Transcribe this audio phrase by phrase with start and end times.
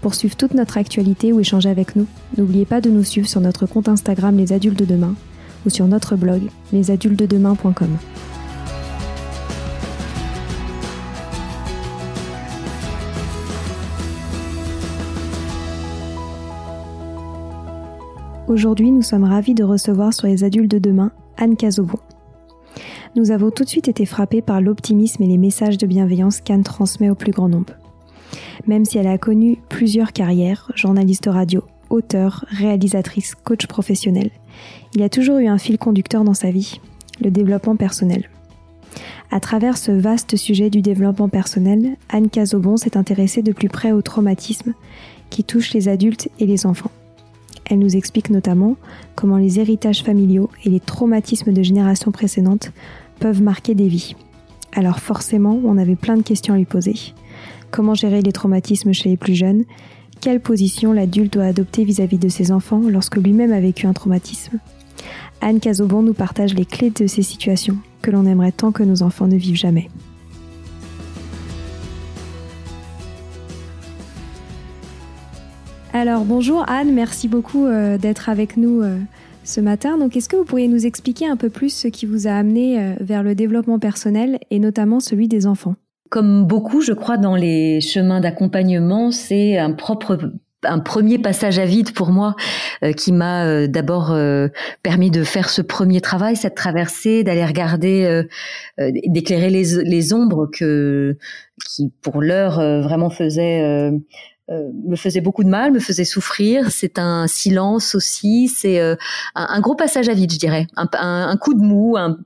[0.00, 3.40] Pour suivre toute notre actualité ou échanger avec nous, n'oubliez pas de nous suivre sur
[3.40, 5.14] notre compte Instagram Les Adultes de Demain
[5.66, 7.98] ou sur notre blog lesadultesdedemain.com.
[18.46, 21.98] Aujourd'hui, nous sommes ravis de recevoir sur Les Adultes de Demain Anne Cazobon.
[23.14, 26.62] Nous avons tout de suite été frappés par l'optimisme et les messages de bienveillance qu'Anne
[26.62, 27.74] transmet au plus grand nombre.
[28.66, 34.30] Même si elle a connu plusieurs carrières, journaliste radio, auteur, réalisatrice, coach professionnel,
[34.94, 36.80] il a toujours eu un fil conducteur dans sa vie,
[37.20, 38.28] le développement personnel.
[39.30, 43.92] À travers ce vaste sujet du développement personnel, Anne Cazobon s'est intéressée de plus près
[43.92, 44.72] au traumatisme
[45.28, 46.90] qui touche les adultes et les enfants.
[47.66, 48.76] Elle nous explique notamment
[49.14, 52.72] comment les héritages familiaux et les traumatismes de générations précédentes
[53.20, 54.16] peuvent marquer des vies.
[54.72, 56.94] Alors forcément, on avait plein de questions à lui poser
[57.70, 59.64] comment gérer les traumatismes chez les plus jeunes,
[60.20, 64.58] quelle position l'adulte doit adopter vis-à-vis de ses enfants lorsque lui-même a vécu un traumatisme.
[65.40, 69.02] Anne Cazobon nous partage les clés de ces situations que l'on aimerait tant que nos
[69.02, 69.88] enfants ne vivent jamais.
[75.92, 78.98] Alors bonjour Anne, merci beaucoup euh, d'être avec nous euh,
[79.42, 79.96] ce matin.
[79.96, 82.80] Donc est-ce que vous pourriez nous expliquer un peu plus ce qui vous a amené
[82.80, 85.76] euh, vers le développement personnel et notamment celui des enfants?
[86.10, 90.18] Comme beaucoup, je crois, dans les chemins d'accompagnement, c'est un propre
[90.64, 92.34] un premier passage à vide pour moi
[92.82, 94.48] euh, qui m'a euh, d'abord euh,
[94.82, 98.22] permis de faire ce premier travail, cette traversée, d'aller regarder,
[98.78, 101.16] d'éclairer les, les, ombres que
[101.66, 103.90] qui pour l'heure vraiment faisaient
[104.50, 106.70] me faisait beaucoup de mal, me faisait souffrir.
[106.70, 108.80] C'est un silence aussi, c'est
[109.34, 112.18] un, gros passage à vide, je dirais, un, un coup de mou, un,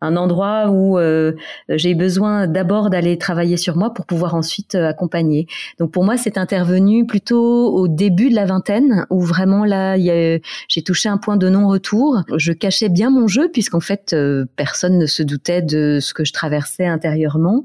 [0.00, 1.32] un endroit où euh,
[1.68, 5.46] j'ai besoin d'abord d'aller travailler sur moi pour pouvoir ensuite euh, accompagner.
[5.78, 10.82] Donc pour moi, c'est intervenu plutôt au début de la vingtaine où vraiment là, j'ai
[10.82, 12.22] touché un point de non-retour.
[12.36, 16.24] Je cachais bien mon jeu puisqu'en fait, euh, personne ne se doutait de ce que
[16.24, 17.64] je traversais intérieurement.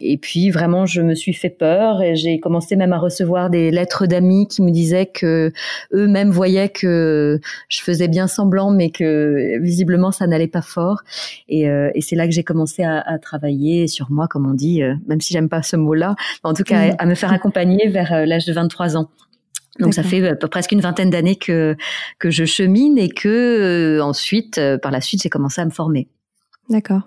[0.00, 3.70] Et puis vraiment, je me suis fait peur et j'ai commencé même à recevoir des
[3.70, 5.52] lettres d'amis qui me disaient que
[5.94, 11.02] eux-mêmes voyaient que je faisais bien semblant, mais que visiblement ça n'allait pas fort.
[11.48, 14.54] Et euh, et c'est là que j'ai commencé à, à, travailler sur moi, comme on
[14.54, 17.88] dit, euh, même si j'aime pas ce mot-là, en tout cas à me faire accompagner
[17.88, 19.10] vers euh, l'âge de 23 ans.
[19.78, 21.76] Donc ça fait presque une vingtaine d'années que
[22.18, 26.08] que je chemine et que ensuite, par la suite, j'ai commencé à me former.
[26.68, 27.02] D'accord.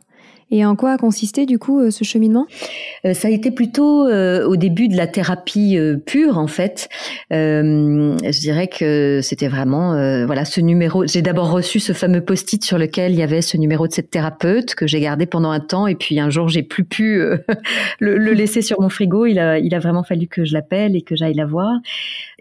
[0.51, 2.45] Et en quoi a consisté du coup euh, ce cheminement?
[3.05, 6.89] Euh, Ça a été plutôt euh, au début de la thérapie pure en fait.
[7.29, 9.91] je dirais que c'était vraiment
[10.25, 11.05] voilà ce numéro.
[11.07, 14.11] J'ai d'abord reçu ce fameux post-it sur lequel il y avait ce numéro de cette
[14.11, 17.21] thérapeute que j'ai gardé pendant un temps et puis un jour j'ai plus pu
[17.99, 19.25] le, laisser sur mon frigo.
[19.25, 21.71] Il a il a vraiment fallu que je l'appelle et que j'aille la voir.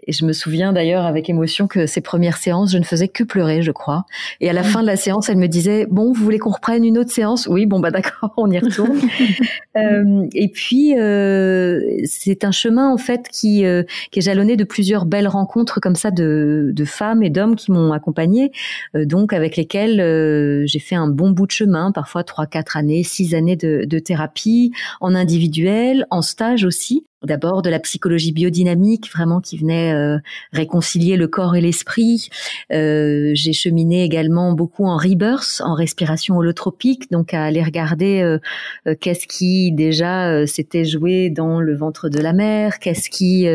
[0.07, 3.23] Et je me souviens d'ailleurs avec émotion que ces premières séances, je ne faisais que
[3.23, 4.05] pleurer, je crois.
[4.39, 6.83] Et à la fin de la séance, elle me disait "Bon, vous voulez qu'on reprenne
[6.83, 7.47] une autre séance?
[7.47, 8.99] Oui, bon bah d'accord, on y retourne."
[9.77, 14.63] euh, et puis euh, c'est un chemin en fait qui euh, qui est jalonné de
[14.63, 18.51] plusieurs belles rencontres comme ça de, de femmes et d'hommes qui m'ont accompagnée,
[18.95, 22.77] euh, donc avec lesquels euh, j'ai fait un bon bout de chemin, parfois trois, quatre
[22.77, 28.31] années, six années de, de thérapie en individuel, en stage aussi d'abord de la psychologie
[28.31, 30.17] biodynamique, vraiment qui venait euh,
[30.53, 32.29] réconcilier le corps et l'esprit.
[32.71, 38.95] Euh, j'ai cheminé également beaucoup en rebirth, en respiration holotropique, donc à aller regarder euh,
[38.99, 43.47] qu'est-ce qui déjà s'était joué dans le ventre de la mère, qu'est-ce qui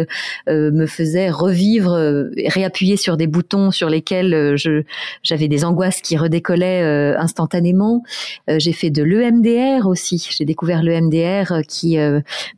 [0.48, 1.92] me faisait revivre,
[2.46, 4.82] réappuyer sur des boutons sur lesquels je
[5.22, 8.02] j'avais des angoisses qui redécollaient instantanément.
[8.48, 10.28] j'ai fait de l'EMDR aussi.
[10.30, 11.96] J'ai découvert l'EMDR qui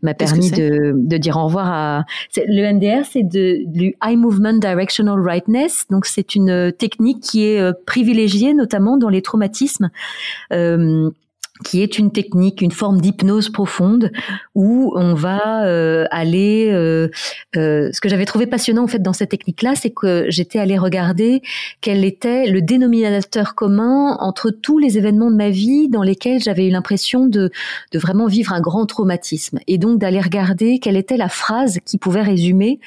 [0.03, 2.05] m'a permis de de dire au revoir à
[2.37, 5.87] le NDR, c'est de du Eye Movement Directional Rightness.
[5.91, 9.91] Donc c'est une technique qui est privilégiée notamment dans les traumatismes.
[10.53, 11.11] Euh,
[11.65, 14.11] qui est une technique, une forme d'hypnose profonde
[14.55, 16.69] où on va euh, aller.
[16.71, 17.09] Euh,
[17.57, 20.79] euh, ce que j'avais trouvé passionnant en fait dans cette technique-là, c'est que j'étais allée
[20.79, 21.43] regarder
[21.81, 26.67] quel était le dénominateur commun entre tous les événements de ma vie dans lesquels j'avais
[26.67, 27.51] eu l'impression de,
[27.93, 31.99] de vraiment vivre un grand traumatisme, et donc d'aller regarder quelle était la phrase qui
[31.99, 32.81] pouvait résumer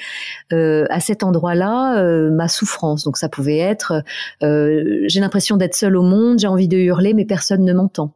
[0.50, 3.04] à cet endroit-là ma souffrance.
[3.04, 4.02] Donc ça pouvait être
[4.40, 8.12] j'ai l'impression d'être seule au monde, j'ai envie de hurler, mais personne ne m'entend.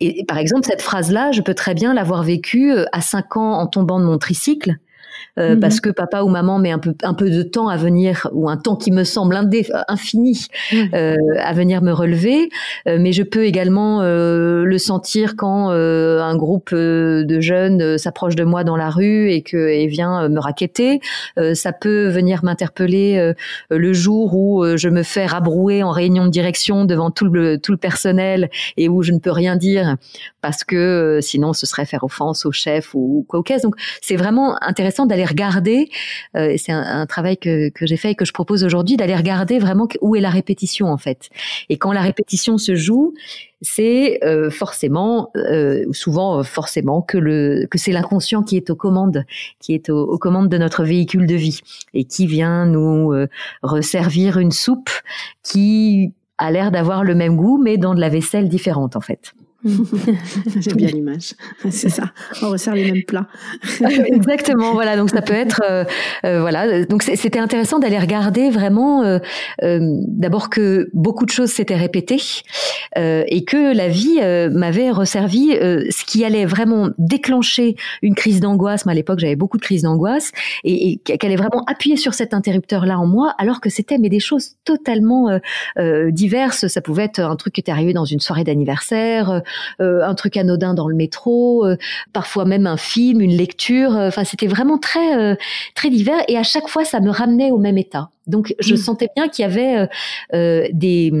[0.00, 3.52] Et, par exemple, cette phrase-là, je peux très bien l'avoir vécue euh, à 5 ans
[3.52, 4.76] en tombant de mon tricycle
[5.38, 5.60] euh, mhm.
[5.60, 8.48] parce que papa ou maman met un peu un peu de temps à venir ou
[8.48, 9.36] un temps qui me semble
[9.88, 10.88] infini mhm.
[10.94, 12.48] euh, à venir me relever
[12.86, 18.36] euh, mais je peux également euh, le sentir quand euh, un groupe de jeunes s'approche
[18.36, 21.00] de moi dans la rue et que et vient me raqueter
[21.54, 23.32] ça peut venir m'interpeller
[23.70, 27.72] le jour où je me fais rabrouer en réunion de direction devant tout le tout
[27.72, 29.96] le personnel et où je ne peux rien dire
[30.40, 34.16] parce que sinon ce serait faire offense au chef ou quoi au caisse donc c'est
[34.16, 35.90] vraiment intéressant d'aller regarder,
[36.36, 39.58] euh, c'est un, travail que, que j'ai fait et que je propose aujourd'hui, d'aller regarder
[39.58, 41.28] vraiment où est la répétition en fait.
[41.68, 43.14] Et quand la répétition se joue,
[43.60, 49.24] c'est euh, forcément, euh, souvent forcément, que le que c'est l'inconscient qui est aux commandes,
[49.58, 51.60] qui est aux, commandes de notre véhicule de vie
[51.92, 53.12] et qui vient nous
[53.62, 54.90] resservir une soupe
[55.42, 59.34] qui a l'air d'avoir le même goût, mais dans de la vaisselle différente en fait.
[59.64, 61.34] J'aime bien l'image.
[61.70, 62.12] C'est ça.
[62.42, 63.26] On resserre les mêmes plats.
[64.06, 64.72] Exactement.
[64.72, 64.96] Voilà.
[64.96, 65.84] Donc ça peut être, euh,
[66.24, 66.84] euh, voilà.
[66.84, 69.18] Donc c'était intéressant d'aller regarder vraiment, euh,
[69.60, 72.20] d'abord que beaucoup de choses s'étaient répétées
[72.96, 74.20] et que la vie
[74.52, 78.84] m'avait resservi ce qui allait vraiment déclencher une crise d'angoisse.
[78.84, 80.32] Moi à l'époque j'avais beaucoup de crises d'angoisse
[80.64, 83.98] et, et qu'elle allait vraiment appuyer sur cet interrupteur là en moi, alors que c'était
[83.98, 85.38] mais des choses totalement
[86.08, 86.66] diverses.
[86.66, 89.40] Ça pouvait être un truc qui était arrivé dans une soirée d'anniversaire euh,
[89.78, 91.76] un truc anodin dans le métro, euh,
[92.12, 93.96] parfois même un film, une lecture.
[93.96, 95.36] Euh, enfin, c'était vraiment très
[95.74, 98.10] très divers et à chaque fois, ça me ramenait au même état.
[98.30, 98.78] Donc, je mm.
[98.78, 99.86] sentais bien qu'il y avait euh,
[100.34, 101.12] euh des,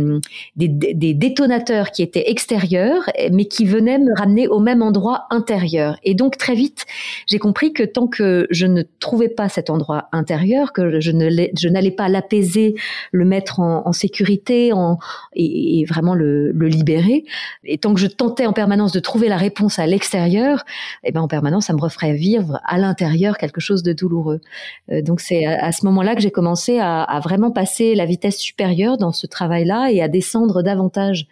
[0.56, 5.98] des, des, détonateurs qui étaient extérieurs, mais qui venaient me ramener au même endroit intérieur.
[6.04, 6.86] Et donc, très vite,
[7.26, 11.90] j'ai compris que tant que je ne trouvais pas cet endroit intérieur, que je n'allais
[11.90, 12.74] pas l'apaiser,
[13.12, 14.98] le mettre en, en sécurité, en,
[15.34, 17.24] et, et vraiment le, le, libérer,
[17.64, 20.64] et tant que je tentais en permanence de trouver la réponse à l'extérieur,
[21.04, 24.40] eh ben en permanence, ça me referait vivre à l'intérieur quelque chose de douloureux.
[24.92, 28.06] Euh, donc, c'est à, à ce moment-là que j'ai commencé à à, vraiment passer la
[28.06, 31.26] vitesse supérieure dans ce travail-là et à descendre davantage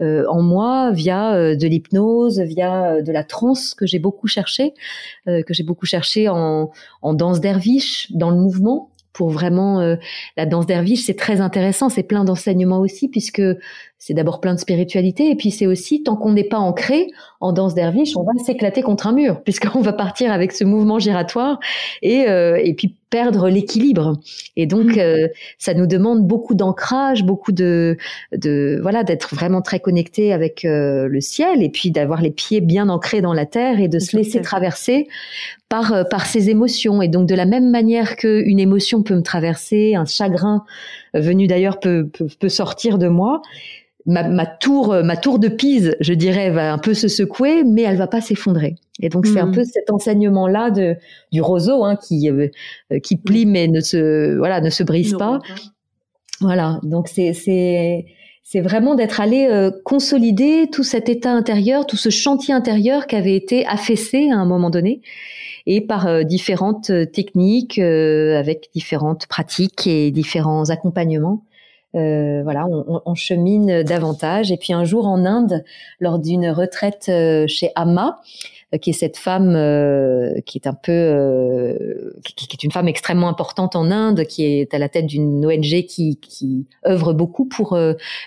[0.00, 4.28] euh, en moi via euh, de l'hypnose, via euh, de la transe que j'ai beaucoup
[4.28, 4.72] cherché,
[5.26, 6.70] que j'ai beaucoup cherché en,
[7.02, 8.90] danse derviche, dans le mouvement.
[9.12, 9.96] Pour vraiment
[10.36, 13.42] la danse derviche, c'est très intéressant, c'est plein d'enseignements aussi puisque
[13.98, 17.08] c'est d'abord plein de spiritualité et puis c'est aussi tant qu'on n'est pas ancré
[17.40, 21.00] en danse derviche, on va s'éclater contre un mur puisqu'on va partir avec ce mouvement
[21.00, 21.58] giratoire
[22.02, 24.18] et et puis perdre l'équilibre.
[24.56, 25.00] Et donc mmh.
[25.00, 25.28] euh,
[25.58, 27.96] ça nous demande beaucoup d'ancrage, beaucoup de
[28.32, 32.60] de voilà d'être vraiment très connecté avec euh, le ciel et puis d'avoir les pieds
[32.60, 35.08] bien ancrés dans la terre et de se laisser traverser
[35.68, 39.94] par par ces émotions et donc de la même manière qu'une émotion peut me traverser,
[39.94, 40.64] un chagrin
[41.14, 43.42] venu d'ailleurs peut, peut, peut sortir de moi
[44.06, 47.96] ma, tour, ma tour de Pise, je dirais, va un peu se secouer, mais elle
[47.96, 48.76] va pas s'effondrer.
[49.02, 49.54] Et donc c'est un hmm.
[49.54, 50.96] peu cet enseignement-là de
[51.32, 52.48] du roseau hein, qui euh,
[53.02, 55.38] qui plie mais ne se voilà ne se brise pas.
[56.40, 58.06] Voilà, donc c'est c'est
[58.42, 63.16] c'est vraiment d'être allé euh, consolider tout cet état intérieur, tout ce chantier intérieur qui
[63.16, 65.02] avait été affaissé à un moment donné,
[65.66, 71.44] et par euh, différentes techniques, avec différentes pratiques et différents accompagnements,
[71.96, 74.52] euh, voilà, on, on, chemine davantage.
[74.52, 75.64] Et puis un jour en Inde,
[75.98, 78.20] lors d'une retraite euh, chez Amma,
[78.72, 79.52] euh, qui est cette femme
[80.46, 84.78] qui est un peu, qui, est une femme extrêmement importante en Inde, qui est à
[84.78, 87.76] la tête d'une ONG qui, qui œuvre beaucoup pour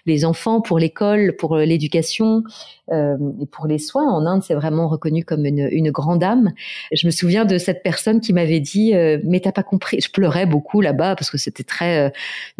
[0.05, 2.43] les enfants, pour l'école, pour l'éducation,
[2.82, 6.51] euh, et pour les soins, en Inde, c'est vraiment reconnu comme une, une, grande âme.
[6.91, 10.11] Je me souviens de cette personne qui m'avait dit euh, "Mais t'as pas compris." Je
[10.11, 12.09] pleurais beaucoup là-bas parce que c'était très euh,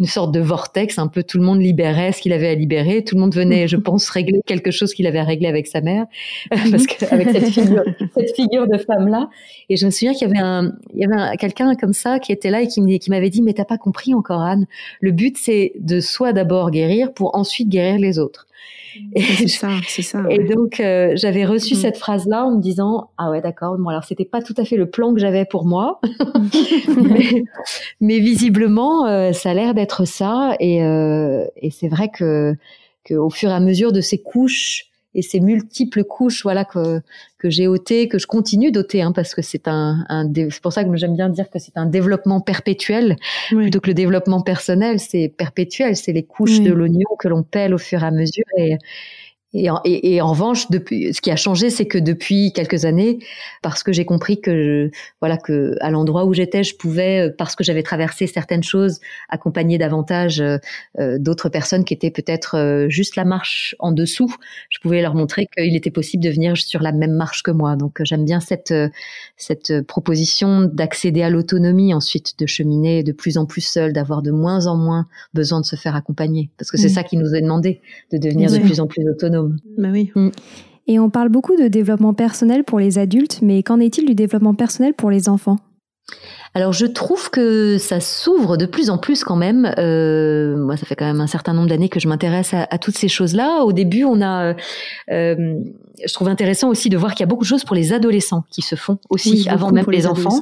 [0.00, 0.98] une sorte de vortex.
[0.98, 3.04] Un peu tout le monde libérait ce qu'il avait à libérer.
[3.04, 5.82] Tout le monde venait, je pense, régler quelque chose qu'il avait à régler avec sa
[5.82, 6.06] mère,
[6.50, 7.84] parce qu'avec cette figure,
[8.16, 9.28] cette figure de femme là.
[9.68, 12.32] Et je me souviens qu'il y avait un, il y avait quelqu'un comme ça qui
[12.32, 14.66] était là et qui, qui m'avait dit "Mais t'as pas compris encore, Anne.
[15.00, 18.46] Le but, c'est de soi d'abord guérir pour ensuite guérir les autres."
[19.16, 20.22] C'est ça, c'est ça.
[20.30, 20.76] Et donc
[21.14, 21.76] j'avais reçu mm.
[21.76, 24.76] cette phrase-là en me disant ah ouais d'accord bon alors c'était pas tout à fait
[24.76, 26.00] le plan que j'avais pour moi,
[26.96, 27.44] mais,
[28.00, 32.54] mais, visiblement ça a l'air d'être ça et, et c'est vrai que
[33.06, 37.00] qu'au fur et à mesure de ces couches et ces multiples couches voilà que
[37.38, 40.72] que j'ai ôté que je continue d'ôter hein, parce que c'est un, un c'est pour
[40.72, 43.16] ça que j'aime bien dire que c'est un développement perpétuel
[43.48, 47.74] plutôt que le développement personnel c'est perpétuel c'est les couches de l'oignon que l'on pèle
[47.74, 48.78] au fur et à mesure et
[49.54, 53.20] et en, et, en, revanche, depuis, ce qui a changé, c'est que depuis quelques années,
[53.62, 57.54] parce que j'ai compris que, voilà, que à l'endroit où j'étais, je pouvais, euh, parce
[57.54, 60.58] que j'avais traversé certaines choses, accompagner davantage euh,
[60.98, 64.34] euh, d'autres personnes qui étaient peut-être juste la marche en dessous.
[64.70, 67.76] Je pouvais leur montrer qu'il était possible de venir sur la même marche que moi.
[67.76, 68.74] Donc, j'aime bien cette
[69.36, 74.32] cette proposition d'accéder à l'autonomie, ensuite de cheminer de plus en plus seul, d'avoir de
[74.32, 77.40] moins en moins besoin de se faire accompagner, parce que c'est ça qui nous est
[77.40, 77.80] demandé,
[78.12, 79.43] de devenir de plus en plus autonome.
[79.78, 80.10] Bah oui.
[80.14, 80.30] Mm.
[80.86, 84.54] Et on parle beaucoup de développement personnel pour les adultes, mais qu'en est-il du développement
[84.54, 85.56] personnel pour les enfants?
[86.52, 89.72] Alors je trouve que ça s'ouvre de plus en plus quand même.
[89.78, 92.96] Euh, moi, ça fait quand même un certain nombre d'années que je m'intéresse à, toutes
[92.96, 93.64] ces choses-là.
[93.64, 94.54] Au début, on a,
[95.10, 95.54] euh,
[96.04, 98.44] je trouve intéressant aussi de voir qu'il y a beaucoup de choses pour les adolescents
[98.50, 100.40] qui se font aussi avant même les, enfants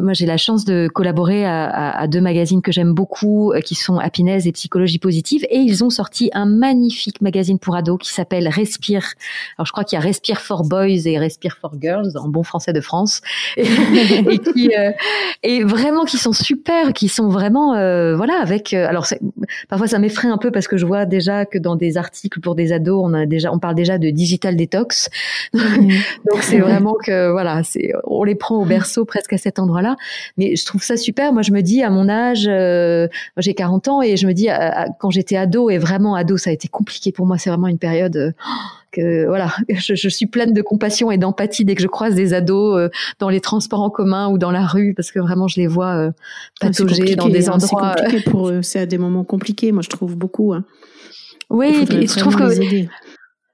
[0.00, 3.74] moi, j'ai la chance de collaborer à, à, deux magazines que j'aime beaucoup, euh, qui
[3.74, 8.12] sont Happiness et Psychologie Positive, et ils ont sorti un magnifique magazine pour ados qui
[8.12, 9.12] s'appelle Respire.
[9.58, 12.42] Alors, je crois qu'il y a Respire for Boys et Respire for Girls en bon
[12.42, 13.20] français de France,
[13.56, 13.64] et,
[14.38, 14.92] qui euh,
[15.42, 18.72] et vraiment qui sont super, qui sont vraiment euh, voilà avec.
[18.72, 19.06] Euh, alors,
[19.68, 22.54] parfois ça m'effraie un peu parce que je vois déjà que dans des articles pour
[22.54, 25.08] des ados, on a déjà, on parle déjà de digital detox.
[25.52, 29.82] Donc, c'est vraiment que voilà, c'est on les prend au berceau presque à cet endroit
[29.82, 29.96] là
[30.36, 31.32] Mais je trouve ça super.
[31.32, 34.48] Moi, je me dis à mon âge, euh, j'ai 40 ans et je me dis
[34.98, 37.38] quand j'étais ado et vraiment ado, ça a été compliqué pour moi.
[37.38, 38.32] C'est vraiment une période euh,
[38.92, 42.76] que voilà, je, suis pleine de compassion et d'empathie dès que je croise des ados
[42.76, 42.88] euh,
[43.18, 46.10] dans les transports en commun ou dans la rue parce que vraiment je les vois
[46.60, 47.94] patauger dans des hein, endroits.
[47.96, 48.62] C'est compliqué pour eux.
[48.62, 49.72] C'est à des moments compliqués.
[49.72, 50.52] Moi, je trouve beaucoup.
[50.52, 50.64] Hein.
[51.48, 52.42] Oui, et je trouve que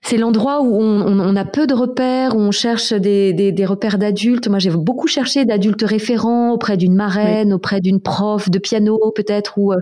[0.05, 3.53] c'est l'endroit où on, on, on, a peu de repères, où on cherche des, des,
[3.53, 4.49] des repères d'adultes.
[4.49, 9.59] Moi, j'ai beaucoup cherché d'adultes référents auprès d'une marraine, auprès d'une prof de piano peut-être,
[9.59, 9.79] ou euh,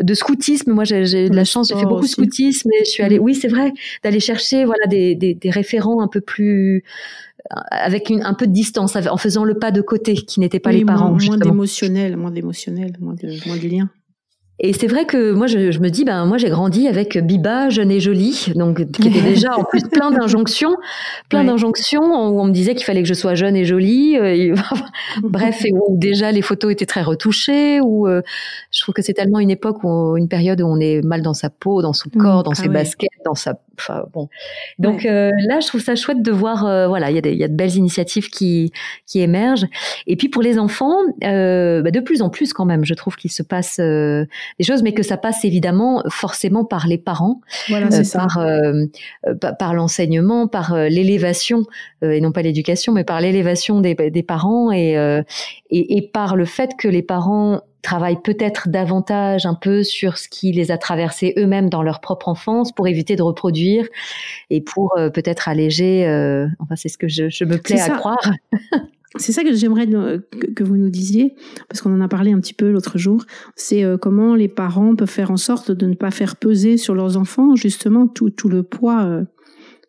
[0.00, 0.72] de scoutisme.
[0.72, 3.22] Moi, j'ai de la chance, j'ai fait beaucoup de scoutisme et je suis allée, mm.
[3.22, 6.82] oui, c'est vrai, d'aller chercher voilà des, des, des, référents un peu plus
[7.52, 10.58] euh, avec une, un peu de distance, en faisant le pas de côté, qui n'étaient
[10.58, 11.10] pas les parents.
[11.10, 13.90] Moins, moins d'émotionnel, moins d'émotionnel, moins de, moins de lien.
[14.62, 17.70] Et c'est vrai que moi, je, je, me dis, ben moi, j'ai grandi avec Biba,
[17.70, 20.76] jeune et jolie, donc qui était déjà en plus plein d'injonctions,
[21.30, 24.18] plein d'injonctions où on me disait qu'il fallait que je sois jeune et jolie.
[24.18, 24.54] Euh,
[25.22, 27.80] bref, et où déjà les photos étaient très retouchées.
[27.80, 28.20] Où euh,
[28.70, 31.34] je trouve que c'est tellement une époque ou une période où on est mal dans
[31.34, 34.28] sa peau, dans son corps, dans ah ses baskets, dans sa Enfin, bon.
[34.78, 36.66] Donc euh, là, je trouve ça chouette de voir.
[36.66, 38.72] Euh, voilà, il y, a y a de belles initiatives qui
[39.06, 39.66] qui émergent.
[40.06, 43.16] Et puis pour les enfants, euh, bah, de plus en plus quand même, je trouve
[43.16, 43.80] qu'il se passe
[44.58, 48.38] des choses, mais que ça passe évidemment forcément par les parents, voilà, par
[49.58, 51.64] par l'enseignement, par l'élévation
[52.02, 54.94] et non pas l'éducation, mais par l'élévation des, des parents et,
[55.70, 60.28] et et par le fait que les parents travaillent peut-être davantage un peu sur ce
[60.28, 63.86] qui les a traversés eux-mêmes dans leur propre enfance pour éviter de reproduire
[64.50, 66.06] et pour euh, peut-être alléger.
[66.06, 68.18] Euh, enfin, c'est ce que je, je me plais à croire.
[69.16, 71.34] C'est ça que j'aimerais que vous nous disiez,
[71.68, 73.24] parce qu'on en a parlé un petit peu l'autre jour.
[73.56, 76.94] C'est euh, comment les parents peuvent faire en sorte de ne pas faire peser sur
[76.94, 79.22] leurs enfants justement tout, tout le poids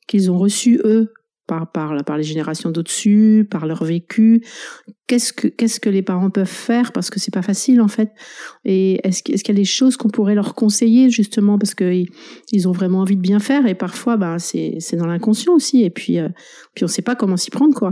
[0.08, 1.14] qu'ils ont reçu eux
[1.52, 4.42] par, par, par les générations d'au-dessus, par leur vécu,
[5.12, 6.94] qu'est-ce que qu'est-ce que les parents peuvent faire?
[6.94, 8.12] Parce que c'est pas facile en fait.
[8.64, 11.60] Et est-ce qu'il y a des choses qu'on pourrait leur conseiller justement?
[11.60, 12.06] Parce que
[12.54, 15.84] ils ont vraiment envie de bien faire et parfois bah c'est c'est dans l'inconscient aussi.
[15.84, 16.30] Et puis euh,
[16.76, 17.92] puis on sait pas comment s'y prendre quoi.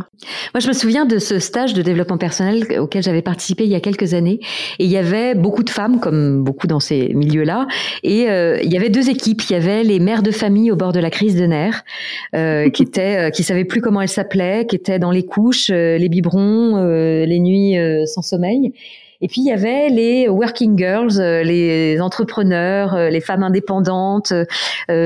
[0.53, 3.75] Moi je me souviens de ce stage de développement personnel auquel j'avais participé il y
[3.75, 4.39] a quelques années.
[4.79, 7.67] Et il y avait beaucoup de femmes comme beaucoup dans ces milieux-là.
[8.03, 10.77] Et euh, il y avait deux équipes, il y avait les mères de famille au
[10.77, 11.83] bord de la crise de nerfs
[12.33, 15.69] euh, qui étaient euh, qui savaient plus comment elles s'appelaient, qui étaient dans les couches,
[15.69, 18.73] les biberons euh, les nuits euh, sans sommeil.
[19.21, 24.31] Et puis il y avait les working girls, euh, les entrepreneurs, les femmes indépendantes,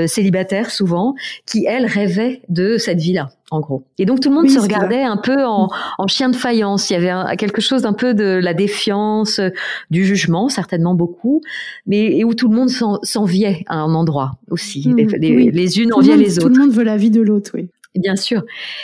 [0.05, 1.15] célibataires souvent,
[1.47, 3.85] qui elles rêvaient de cette vie-là, en gros.
[3.97, 5.67] Et donc tout le monde se regardait un peu en,
[6.07, 6.91] chien de faïence.
[6.91, 9.41] Il y avait quelque chose d'un peu de la défiance,
[9.89, 11.41] du jugement, certainement beaucoup,
[11.87, 14.87] mais et où tout le monde s'enviait à un endroit aussi.
[14.87, 14.95] Hmm.
[14.95, 16.49] les, unes enviaient les autres.
[16.49, 17.67] Tout le monde veut la vie de l'autre, oui.
[17.95, 18.41] Bien sûr.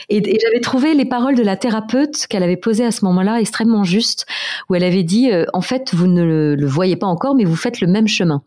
[0.10, 3.84] Et, j'avais trouvé les paroles de la thérapeute qu'elle avait posées à ce moment-là extrêmement
[3.84, 4.28] justes,
[4.70, 7.56] où elle avait dit, euh, en fait, vous ne le, voyez pas encore, mais vous
[7.56, 8.44] faites le même chemin.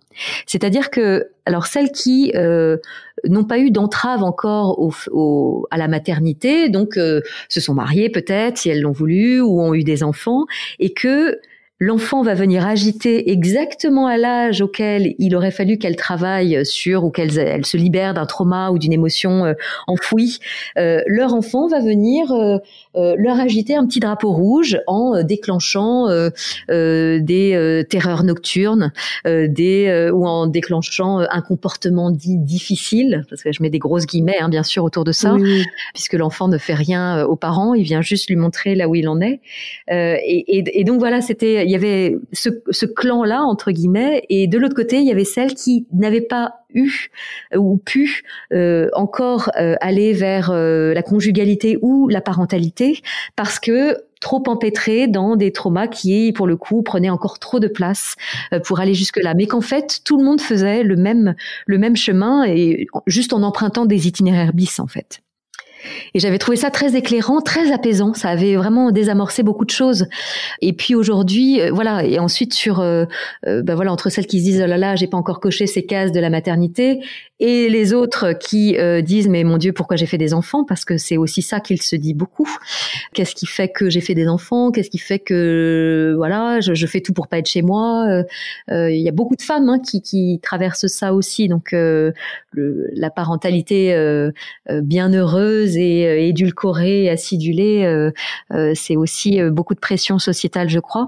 [0.46, 2.76] C'est-à-dire que, alors celles qui euh,
[3.28, 8.58] n'ont pas eu d'entrave encore au, à la maternité, donc euh, se sont mariées peut-être,
[8.58, 10.44] si elles l'ont voulu, ou ont eu des enfants,
[10.78, 11.40] et que
[11.82, 17.10] l'enfant va venir agiter exactement à l'âge auquel il aurait fallu qu'elle travaille sur ou
[17.10, 19.54] qu'elle elle se libère d'un trauma ou d'une émotion euh,
[19.88, 20.38] enfouie,
[20.78, 22.58] euh, leur enfant va venir euh,
[22.94, 26.06] leur agiter un petit drapeau rouge en déclenchant
[26.68, 28.92] des terreurs nocturnes,
[29.24, 34.38] des ou en déclenchant un comportement dit difficile, parce que je mets des grosses guillemets
[34.40, 35.36] hein, bien sûr autour de ça,
[35.94, 39.08] puisque l'enfant ne fait rien aux parents, il vient juste lui montrer là où il
[39.08, 39.40] en est.
[39.88, 44.58] Et, et, et donc voilà, c'était y avait ce, ce clan-là, entre guillemets, et de
[44.58, 47.10] l'autre côté, il y avait celles qui n'avaient pas eu
[47.54, 53.00] ou pu euh, encore euh, aller vers euh, la conjugalité ou la parentalité
[53.36, 57.66] parce que trop empêtrées dans des traumas qui, pour le coup, prenaient encore trop de
[57.66, 58.14] place
[58.64, 59.34] pour aller jusque-là.
[59.34, 61.34] Mais qu'en fait, tout le monde faisait le même,
[61.66, 65.22] le même chemin et juste en empruntant des itinéraires bis, en fait.
[66.14, 68.14] Et j'avais trouvé ça très éclairant, très apaisant.
[68.14, 70.06] Ça avait vraiment désamorcé beaucoup de choses.
[70.60, 72.04] Et puis aujourd'hui, euh, voilà.
[72.04, 73.04] Et ensuite sur, euh,
[73.46, 75.66] euh, ben voilà, entre celles qui se disent oh là là, j'ai pas encore coché
[75.66, 77.00] ces cases de la maternité,
[77.44, 80.64] et les autres qui disent mais mon Dieu, pourquoi j'ai fait des enfants?
[80.64, 82.48] Parce que c'est aussi ça qu'il se dit beaucoup.
[83.14, 84.70] Qu'est-ce qui fait que j'ai fait des enfants?
[84.70, 88.22] Qu'est-ce qui fait que voilà, je, fais tout pour pas être chez moi?
[88.70, 91.48] Il y a beaucoup de femmes hein, qui, qui, traversent ça aussi.
[91.48, 92.14] Donc le,
[92.94, 93.94] la parentalité
[94.68, 98.10] bienheureuse et euh, édulcoré, acidulé, euh,
[98.52, 101.06] euh, c'est aussi beaucoup de pression sociétale, je crois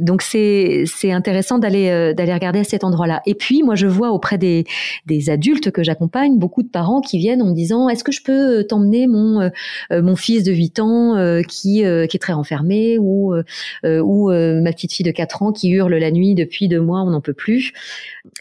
[0.00, 3.22] donc c'est c'est intéressant d'aller euh, d'aller regarder à cet endroit-là.
[3.26, 4.64] Et puis moi je vois auprès des
[5.06, 8.22] des adultes que j'accompagne beaucoup de parents qui viennent en me disant est-ce que je
[8.22, 12.98] peux euh, t'emmener mon euh, mon fils de 8 ans qui qui est très renfermé
[12.98, 13.34] ou
[13.84, 17.10] ou ma petite fille de 4 ans qui hurle la nuit depuis deux mois on
[17.10, 17.72] n'en peut plus.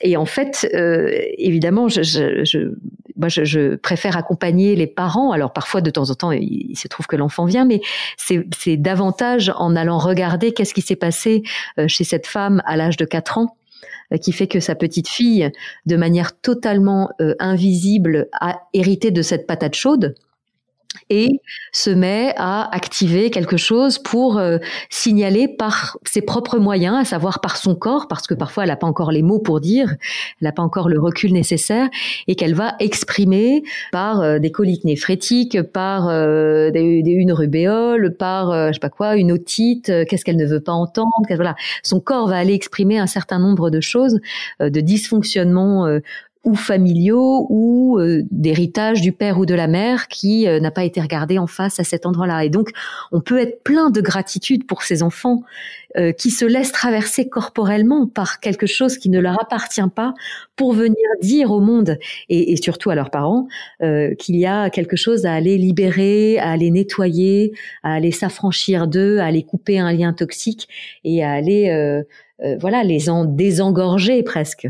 [0.01, 0.67] Et en fait
[1.37, 2.73] évidemment je, je, je
[3.17, 5.31] moi je, je, préfère accompagner les parents.
[5.31, 7.81] Alors parfois de temps en temps il, se trouve que l'enfant vient mais
[8.17, 11.43] c'est c'est davantage en allant regarder qu'est-ce qui s'est passé
[11.77, 13.55] euh, chez cette femme à l'âge de 4 ans
[14.11, 15.51] euh, qui fait que sa petite fille,
[15.85, 20.15] de manière totalement euh, invisible, a hérité de cette patate chaude
[21.09, 24.57] et se met à activer quelque chose pour euh,
[24.89, 28.75] signaler par ses propres moyens, à savoir par son corps, parce que parfois elle n'a
[28.75, 29.89] pas encore les mots pour dire,
[30.41, 31.89] elle n'a pas encore le recul nécessaire,
[32.27, 38.67] et qu'elle va exprimer par euh, des coliques néphrétiques, par euh, des, une rubéole, par
[38.67, 42.27] je sais pas quoi, une otite, qu'est-ce qu'elle ne veut pas entendre, voilà, son corps
[42.27, 44.19] va aller exprimer un certain nombre de choses,
[44.59, 45.99] de dysfonctionnements
[46.43, 50.83] ou familiaux ou euh, d'héritage du père ou de la mère qui euh, n'a pas
[50.83, 52.43] été regardé en face à cet endroit-là.
[52.43, 52.69] Et donc,
[53.13, 55.43] on peut être plein de gratitude pour ces enfants
[55.95, 60.13] euh, qui se laissent traverser corporellement par quelque chose qui ne leur appartient pas
[60.57, 63.47] pour venir dire au monde et, et surtout à leurs parents
[64.19, 67.53] qu'il y a quelque chose à aller libérer, à aller nettoyer,
[67.83, 70.67] à aller s'affranchir d'eux, à aller couper un lien toxique
[71.03, 72.01] et à aller
[72.59, 74.67] voilà les en désengorger presque.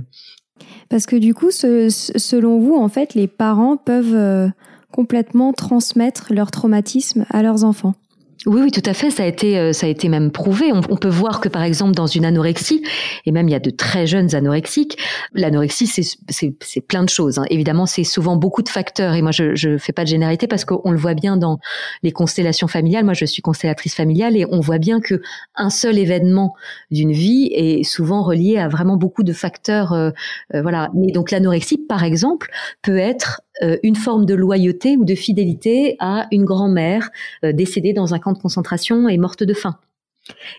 [0.89, 4.49] Parce que du coup, selon vous, en fait, les parents peuvent euh,
[4.91, 7.95] complètement transmettre leur traumatisme à leurs enfants.
[8.45, 9.09] Oui, oui, tout à fait.
[9.09, 10.71] Ça a été, euh, ça a été même prouvé.
[10.73, 12.83] On, peut voir que, par exemple, dans une anorexie,
[13.25, 14.97] et même il y a de très jeunes anorexiques,
[15.33, 17.39] l'anorexie, c'est plein de choses.
[17.39, 17.45] Hein.
[17.49, 19.13] Évidemment, c'est souvent beaucoup de facteurs.
[19.13, 21.59] Et moi, je je fais pas de généralité parce qu'on le voit bien dans
[22.01, 23.05] les constellations familiales.
[23.05, 25.21] Moi, je suis constellatrice familiale et on voit bien que
[25.55, 26.53] un seul événement
[26.91, 29.93] d'une vie est souvent relié à vraiment beaucoup de facteurs.
[29.93, 30.11] Euh,
[30.53, 30.89] euh, voilà.
[30.95, 32.51] Mais donc, l'anorexie, par exemple,
[32.81, 33.41] peut être
[33.83, 37.09] une forme de loyauté ou de fidélité à une grand-mère
[37.43, 39.77] euh, décédée dans un camp de concentration et morte de faim.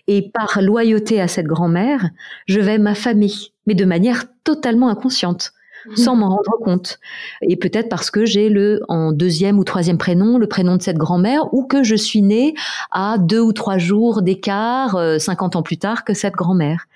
[0.07, 2.09] Et par loyauté à cette grand-mère,
[2.45, 3.31] je vais m'affamer,
[3.65, 5.53] mais de manière totalement inconsciente
[5.95, 6.99] sans m'en rendre compte.
[7.41, 10.97] Et peut-être parce que j'ai le en deuxième ou troisième prénom le prénom de cette
[10.97, 12.55] grand-mère ou que je suis née
[12.91, 16.87] à deux ou trois jours d'écart, euh, 50 ans plus tard que cette grand-mère.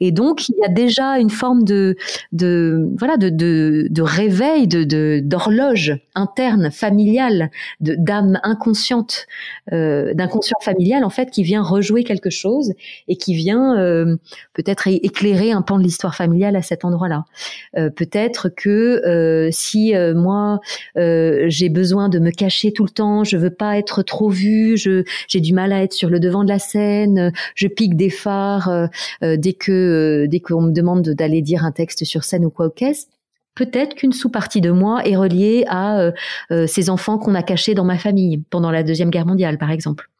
[0.00, 1.96] Et donc il y a déjà une forme de
[2.98, 9.26] voilà de de, réveil, de d'horloge interne familiale, d'âme inconsciente,
[9.72, 12.72] euh, d'inconscient familial en fait qui vient rejouer quelque chose
[13.08, 14.16] et qui vient euh,
[14.52, 17.24] peut-être éclairer un pan de l'histoire familiale à cet endroit-là.
[17.76, 20.60] Euh, peut-être que euh, si moi
[20.96, 25.04] j'ai besoin de me cacher tout le temps, je veux pas être trop vue, je
[25.28, 28.88] j'ai du mal à être sur le devant de la scène, je pique des phares
[29.44, 32.70] dès que dès qu'on me demande d'aller dire un texte sur scène ou quoi au
[32.70, 33.08] caisse
[33.54, 36.10] peut-être qu'une sous-partie de moi est reliée à
[36.66, 40.10] ces enfants qu'on a cachés dans ma famille pendant la deuxième guerre mondiale, par exemple.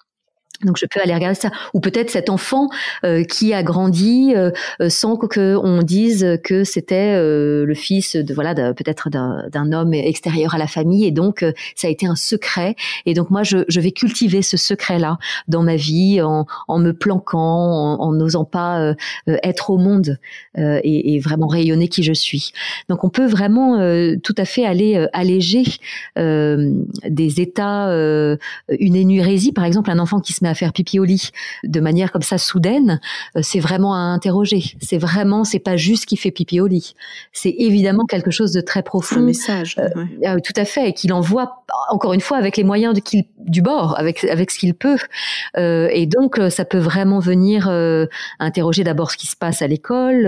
[0.64, 2.68] Donc je peux aller regarder ça, ou peut-être cet enfant
[3.04, 4.50] euh, qui a grandi euh,
[4.80, 10.54] euh, sans que on dise que c'était le fils de voilà peut-être d'un homme extérieur
[10.54, 12.76] à la famille, et donc ça a été un secret.
[13.06, 16.78] Et donc moi je, je vais cultiver ce secret là dans ma vie en, en
[16.78, 18.94] me planquant, en n'osant pas
[19.26, 20.18] être au monde
[20.56, 22.52] et, et, vraiment rayonner qui je suis.
[22.88, 23.78] Donc on peut vraiment
[24.22, 25.64] tout à fait aller alléger
[26.16, 27.88] des états,
[28.68, 31.30] une énurésie par exemple, un enfant qui se à faire pipi au lit
[31.64, 33.00] de manière comme ça soudaine,
[33.36, 34.62] euh, c'est vraiment à interroger.
[34.80, 36.94] C'est vraiment, c'est pas juste qu'il fait pipi au lit.
[37.32, 39.20] C'est évidemment quelque chose de très profond.
[39.20, 39.76] Un message.
[39.78, 39.88] Euh,
[40.24, 43.24] euh, tout à fait, et qu'il envoie encore une fois avec les moyens de qu'il
[43.38, 44.96] du bord, avec avec ce qu'il peut.
[45.56, 47.68] et donc ça peut vraiment venir
[48.38, 50.22] interroger d'abord ce qui se passe à l'école.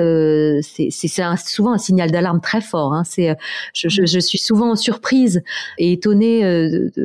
[0.62, 1.08] c'est c'est
[1.46, 2.92] souvent un signal d'alarme très fort.
[2.92, 3.04] Hein.
[3.04, 3.34] C'est
[3.72, 5.42] je, je, suis souvent surprise
[5.78, 6.40] et étonnée.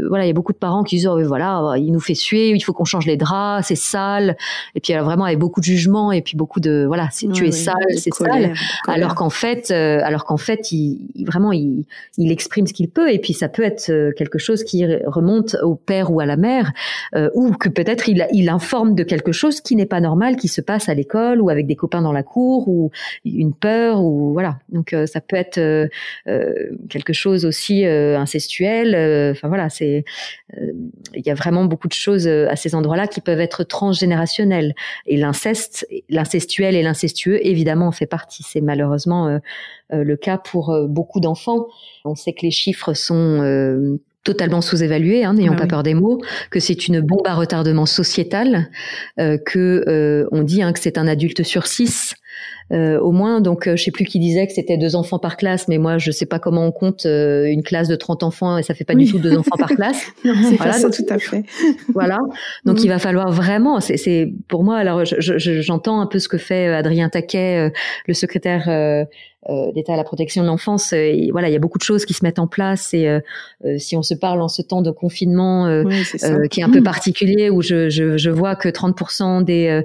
[0.10, 2.50] voilà, il y a beaucoup de parents qui disent oh, voilà, il nous fait suer,
[2.50, 4.38] il faut qu'on change les draps, c'est sale.
[4.76, 7.48] Et puis alors vraiment avec beaucoup de jugement et puis beaucoup de voilà, c'est tu
[7.48, 8.54] es sale, c'est sale.
[8.88, 11.86] Alors qu'en fait, euh, alors qu'en fait, il, vraiment il,
[12.18, 15.56] il exprime ce qu'il peut et puis ça peut être euh, quelque chose qui remonte
[15.62, 16.72] au père ou à la mère
[17.16, 20.48] euh, ou que peut-être il, il informe de quelque chose qui n'est pas normal, qui
[20.48, 22.92] se passe à l'école ou avec des copains dans la cour ou
[23.26, 24.60] une peur ou voilà.
[24.70, 25.90] Donc ça peut être
[26.90, 29.32] quelque chose aussi incestuel.
[29.32, 30.04] Enfin voilà, c'est
[30.58, 34.76] il y a vraiment beaucoup de choses à ces endroits là qui peuvent être transgénérationnels.
[35.06, 38.44] Et l'inceste, l'incestuel et l'incestueux, évidemment, en fait partie.
[38.44, 39.40] C'est malheureusement euh,
[39.94, 41.68] euh, le cas pour euh, beaucoup d'enfants.
[42.06, 46.22] On sait que les chiffres sont totalement sous-évalués, hein, n'ayons ah pas peur des mots,
[46.50, 48.70] que c'est une bombe à retardement sociétal,
[49.18, 52.16] que on dit hein, que c'est un adulte sur six
[52.72, 53.42] euh, au moins.
[53.42, 55.98] Donc, euh, je sais plus qui disait que c'était deux enfants par classe, mais moi,
[55.98, 58.86] je sais pas comment on compte euh, une classe de 30 enfants et ça fait
[58.86, 60.06] pas du tout deux enfants par classe.
[60.24, 61.44] c'est voilà, ça, tout à fait.
[61.94, 62.20] voilà.
[62.64, 62.84] Donc, mm.
[62.84, 63.82] il va falloir vraiment.
[63.82, 64.78] C'est pour moi.
[64.78, 67.72] Alors, j'entends un peu ce que fait Adrien Taquet,
[68.08, 68.70] le secrétaire
[69.50, 70.94] euh, d'État à la protection de l'enfance.
[70.94, 73.20] Euh, voilà, il y a beaucoup de choses qui se mettent en place et euh,
[73.80, 75.66] si on se parle en ce temps de confinement
[76.52, 79.84] qui est un peu particulier où je, je, je vois que 30% des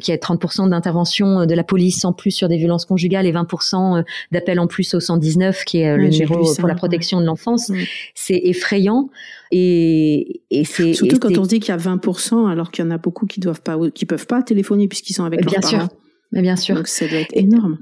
[0.00, 4.02] qui a 30% d'intervention de la police en plus sur des violences conjugales et 20%
[4.32, 7.70] d'appels en plus au 119 qui est le numéro pour la protection de l'enfance,
[8.14, 9.10] c'est effrayant.
[9.52, 12.88] Et, et c'est surtout quand on se dit qu'il y a 20% alors qu'il y
[12.88, 15.68] en a beaucoup qui doivent pas qui peuvent pas téléphoner puisqu'ils sont avec bien leurs
[15.68, 15.88] sûr.
[16.32, 16.76] Mais bien sûr.
[16.76, 17.78] Donc ça doit être énorme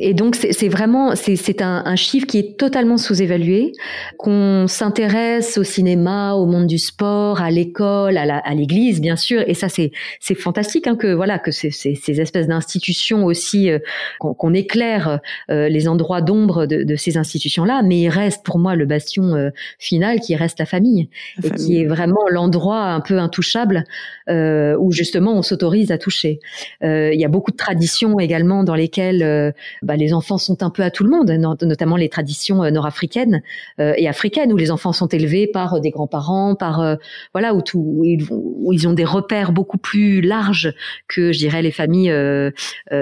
[0.00, 3.72] et donc c'est vraiment c'est un, un, chiffre qui est totalement sous-évalué.
[4.18, 9.42] Qu'on s'intéresse au cinéma, au monde du sport, à l'école, à l'église bien sûr.
[9.46, 13.78] Et ça c'est c'est fantastique hein, que voilà que ces, ces, espèces d'institutions aussi euh,
[14.18, 17.80] qu'on éclaire euh, les endroits d'ombre de, de, ces institutions là.
[17.82, 21.08] Mais il reste pour moi le bastion euh, final qui reste la famille
[21.42, 23.84] et qui est vraiment l'endroit un peu intouchable
[24.28, 26.40] où justement on s'autorise à toucher.
[26.82, 30.82] Il y a beaucoup de traditions également dans lesquelles bah, les enfants sont un peu
[30.82, 31.30] à tout le monde,
[31.62, 33.42] notamment les traditions euh, nord-africaines
[33.80, 36.96] euh, et africaines où les enfants sont élevés par euh, des grands-parents, par
[37.32, 40.74] voilà où, tout, où ils, où, ils, ont des repères beaucoup plus larges
[41.08, 42.12] que je dirais les familles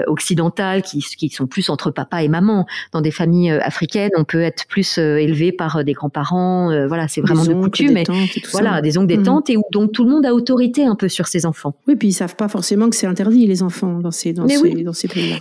[0.07, 2.65] occidentales qui, qui sont plus entre papa et maman.
[2.91, 6.87] Dans des familles africaines, on peut être plus élevé par des grands-parents.
[6.87, 7.93] voilà, c'est vraiment de coutume.
[7.93, 8.03] Mais
[8.51, 9.23] voilà, des oncles, des mmh.
[9.23, 11.75] tantes et où donc tout le monde a autorité un peu sur ses enfants.
[11.87, 14.83] Oui, puis ils savent pas forcément que c'est interdit les enfants dans ces dans ces,
[14.83, 15.39] dans ces pays-là.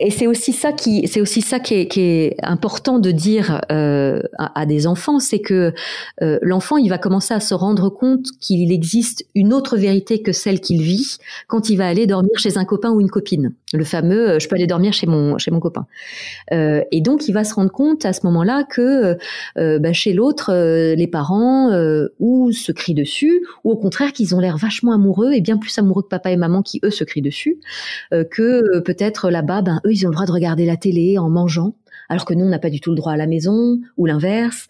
[0.00, 3.60] Et c'est aussi ça qui, c'est aussi ça qui est, qui est, important de dire
[3.70, 5.74] euh, à, à, des enfants, c'est que
[6.22, 10.32] euh, l'enfant, il va commencer à se rendre compte qu'il existe une autre vérité que
[10.32, 13.52] celle qu'il vit quand il va aller dormir chez un copain ou une copine.
[13.74, 15.86] Le fameux, euh, je peux aller dormir chez mon chez mon copain.
[16.52, 19.18] Euh, et donc, il va se rendre compte à ce moment-là que
[19.58, 20.52] euh, bah, chez l'autre,
[20.94, 21.70] les parents
[22.20, 25.76] ou se crient dessus, ou au contraire qu'ils ont l'air vachement amoureux et bien plus
[25.78, 27.58] amoureux que papa et maman qui eux se crient dessus,
[28.12, 31.74] que peut-être là-bas, ben eux, ils ont le droit de regarder la télé en mangeant
[32.08, 34.68] alors que nous on n'a pas du tout le droit à la maison ou l'inverse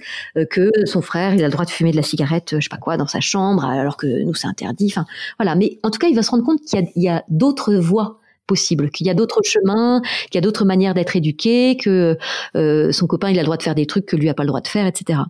[0.51, 2.77] que son frère il a le droit de fumer de la cigarette je sais pas
[2.77, 4.95] quoi dans sa chambre alors que nous c'est interdit
[5.39, 8.21] voilà mais en tout cas il va se rendre compte qu'il y a, d'autres voies
[8.47, 12.19] possibles, qu'il y a d'autres chemins, qu'il y a d'autres manières d'être éduqué, que
[12.57, 14.43] euh, son copain il a le droit de faire des trucs que lui a pas
[14.43, 15.21] le droit de faire, etc.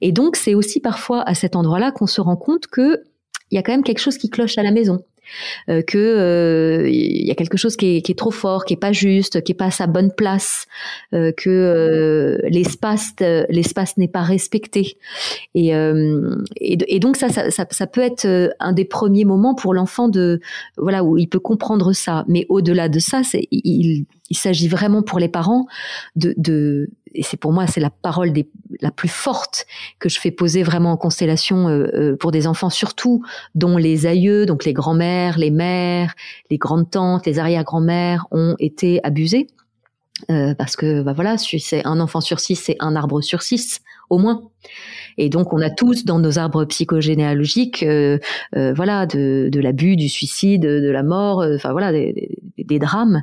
[0.00, 3.02] Et donc c'est aussi parfois à cet endroit-là qu'on se rend compte que
[3.50, 5.04] il y a quand même quelque chose qui cloche à la maison.
[5.68, 8.74] Euh, que euh, il y a quelque chose qui est, qui est, trop fort, qui
[8.74, 10.66] est pas juste, qui est pas à sa bonne place,
[11.14, 13.12] euh, que l'espace
[13.48, 14.96] l'espace n'est pas respecté.
[15.54, 15.72] Et,
[16.60, 18.26] et, donc ça, ça, ça, peut être
[18.60, 20.40] un des premiers moments pour l'enfant de
[20.76, 22.24] voilà où il peut comprendre ça.
[22.28, 25.66] Mais au-delà de ça, c'est il, il s'agit vraiment pour les parents
[26.16, 26.88] de, de
[27.22, 28.32] c'est pour moi c'est la parole
[28.80, 29.66] la plus forte
[29.98, 33.22] que je fais poser vraiment en constellation euh, euh, pour des enfants surtout
[33.54, 36.14] dont les aïeux, donc les grands-mères, les mères,
[36.50, 39.46] les grandes tantes, les arrière-grand-mères ont été abusés.
[40.30, 43.80] Euh, parce que bah voilà, c'est un enfant sur six, c'est un arbre sur six
[44.08, 44.44] au moins.
[45.18, 47.84] Et donc on a tous dans nos arbres psychogénéalogiques,
[48.54, 53.22] voilà, de, l'abus, du suicide, de la mort, enfin voilà, des, drames.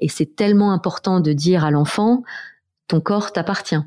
[0.00, 2.22] Et c'est tellement important de dire à l'enfant,
[2.88, 3.80] ton corps t'appartient.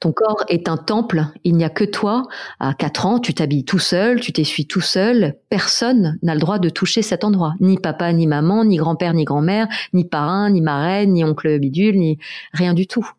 [0.00, 2.28] Ton corps est un temple, il n'y a que toi.
[2.60, 5.34] À 4 ans, tu t'habilles tout seul, tu t'essuies tout seul.
[5.48, 7.54] Personne n'a le droit de toucher cet endroit.
[7.58, 11.98] Ni papa, ni maman, ni grand-père, ni grand-mère, ni parrain, ni marraine, ni oncle bidule,
[11.98, 12.18] ni
[12.52, 13.10] rien du tout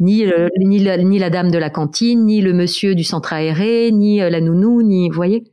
[0.00, 0.24] ni,
[0.58, 4.20] ni, la, ni la dame de la cantine, ni le monsieur du centre aéré, ni
[4.20, 5.44] euh, la nounou, ni vous voyez.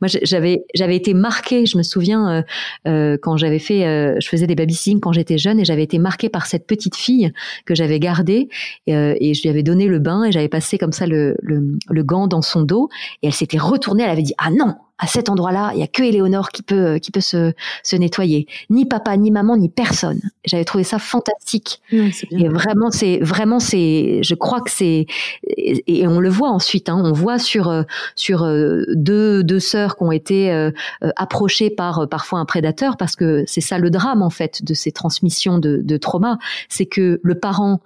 [0.00, 1.66] Moi, j'avais j'avais été marquée.
[1.66, 2.42] Je me souviens euh,
[2.86, 5.98] euh quand j'avais fait, euh, je faisais des babysitting quand j'étais jeune et j'avais été
[5.98, 7.32] marquée par cette petite fille
[7.66, 8.48] que j'avais gardée
[8.86, 12.02] et je lui avais donné le bain et j'avais passé comme ça le, le, le
[12.02, 12.88] gant dans son dos
[13.22, 14.04] et elle s'était retournée.
[14.04, 16.98] Elle avait dit ah non à cet endroit-là, il y a que Éléonore qui peut
[16.98, 18.46] qui peut se, se nettoyer.
[18.70, 20.20] Ni papa, ni maman, ni personne.
[20.44, 21.80] J'avais trouvé ça fantastique.
[21.92, 24.20] et vraiment, c'est vraiment c'est.
[24.22, 25.06] Je crois que c'est
[25.46, 26.88] et, on le voit ensuite.
[26.88, 27.82] Hein, on voit sur euh,
[28.16, 30.70] sur euh, deux deux sœurs qui ont été euh,
[31.16, 34.92] approchées par parfois un prédateur parce que c'est ça le drame en fait de ces
[34.92, 37.80] transmissions de, de trauma, c'est que le parent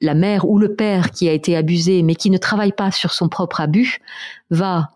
[0.00, 3.12] la mère ou le père qui a été abusé mais qui ne travaille pas sur
[3.12, 4.00] son propre abus
[4.50, 4.90] va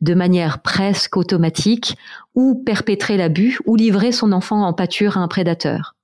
[0.00, 1.96] de manière presque automatique
[2.34, 5.94] ou perpétrer l'abus ou livrer son enfant en pâture à un prédateur.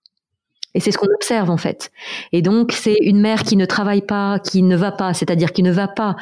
[0.77, 1.91] Et c'est ce qu'on observe en fait.
[2.33, 5.63] Et donc c'est une mère qui ne travaille pas, qui ne va pas, c'est-à-dire qui
[5.63, 6.17] ne va pas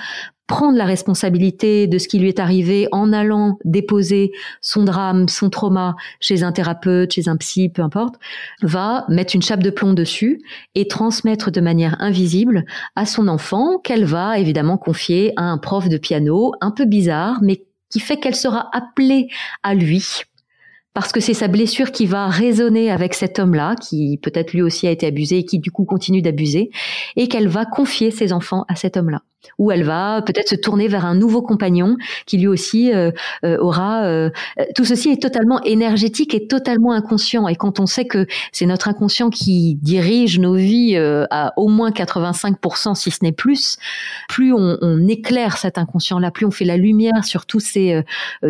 [0.46, 5.50] prendre la responsabilité de ce qui lui est arrivé en allant déposer son drame, son
[5.50, 8.14] trauma chez un thérapeute, chez un psy, peu importe,
[8.62, 10.40] va mettre une chape de plomb dessus
[10.76, 12.64] et transmettre de manière invisible
[12.94, 17.38] à son enfant qu'elle va évidemment confier à un prof de piano un peu bizarre,
[17.42, 19.28] mais qui fait qu'elle sera appelée
[19.64, 20.24] à lui
[20.94, 24.87] parce que c'est sa blessure qui va résonner avec cet homme-là, qui peut-être lui aussi
[24.87, 26.70] a été abusé et qui du coup continue d'abuser,
[27.16, 29.22] et qu'elle va confier ses enfants à cet homme-là
[29.59, 33.11] où elle va peut-être se tourner vers un nouveau compagnon qui lui aussi euh,
[33.44, 34.04] euh, aura.
[34.04, 34.30] Euh,
[34.74, 37.48] tout ceci est totalement énergétique et totalement inconscient.
[37.48, 40.96] Et quand on sait que c'est notre inconscient qui dirige nos vies
[41.30, 43.78] à au moins 85%, si ce n'est plus,
[44.28, 48.02] plus on, on éclaire cet inconscient-là, plus on fait la lumière sur tous ces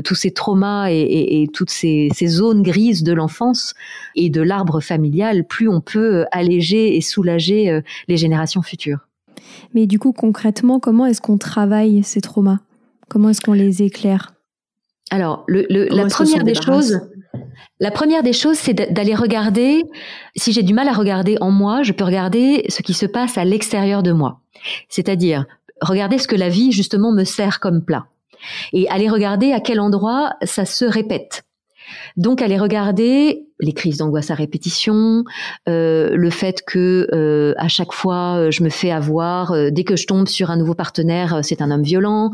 [0.05, 3.75] tous ces traumas et, et, et toutes ces, ces, zones grises de l'enfance
[4.15, 9.07] et de l'arbre familial, plus on peut alléger et soulager les générations futures.
[9.73, 12.59] Mais du coup, concrètement, comment est-ce qu'on travaille ces traumas?
[13.09, 14.35] Comment est-ce qu'on les éclaire?
[15.11, 17.01] Alors, le, la première des choses,
[17.81, 19.85] la première des choses, c'est d'aller regarder.
[20.37, 23.39] Si j'ai du mal à regarder en moi, je peux regarder ce qui se passe
[23.39, 24.41] à l'extérieur de moi.
[24.89, 25.47] C'est-à-dire
[25.81, 28.07] regarder ce que la vie justement me sert comme plat
[28.73, 31.45] et aller regarder à quel endroit ça se répète.
[32.17, 35.25] Donc aller regarder les crises d'angoisse à répétition,
[35.69, 39.97] euh, le fait que euh, à chaque fois euh, je me fais avoir dès que
[39.97, 42.31] je tombe sur un nouveau partenaire, c'est un homme violent,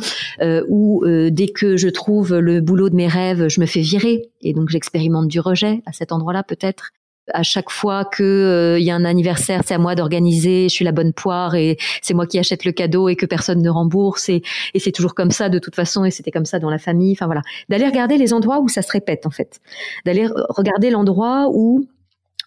[0.69, 4.29] ou dès que je trouve le boulot de mes rêves, je me fais virer.
[4.43, 6.93] Et donc j'expérimente du rejet à cet endroit-là peut-être
[7.35, 10.75] à chaque fois que euh, il y a un anniversaire, c'est à moi d'organiser, je
[10.75, 13.71] suis la bonne poire et c'est moi qui achète le cadeau et que personne ne
[13.71, 14.43] rembourse et,
[14.75, 17.13] et c'est toujours comme ça de toute façon et c'était comme ça dans la famille.
[17.13, 19.61] Enfin voilà, d'aller regarder les endroits où ça se répète en fait,
[20.05, 21.87] d'aller regarder l'endroit où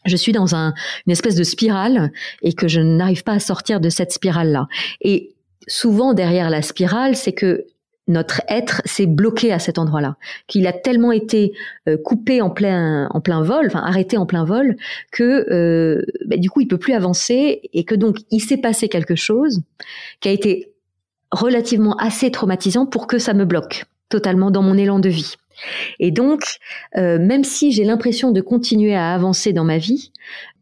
[0.05, 0.73] je suis dans un,
[1.07, 4.67] une espèce de spirale et que je n'arrive pas à sortir de cette spirale là.
[5.01, 5.33] Et
[5.67, 7.65] souvent derrière la spirale, c'est que
[8.07, 11.53] notre être s'est bloqué à cet endroit-là, qu'il a tellement été
[11.87, 14.75] euh, coupé en plein en plein vol, enfin arrêté en plein vol,
[15.11, 18.89] que euh, bah, du coup il peut plus avancer et que donc il s'est passé
[18.89, 19.61] quelque chose
[20.19, 20.73] qui a été
[21.31, 25.35] relativement assez traumatisant pour que ça me bloque totalement dans mon élan de vie.
[25.99, 26.43] Et donc,
[26.97, 30.11] euh, même si j'ai l'impression de continuer à avancer dans ma vie,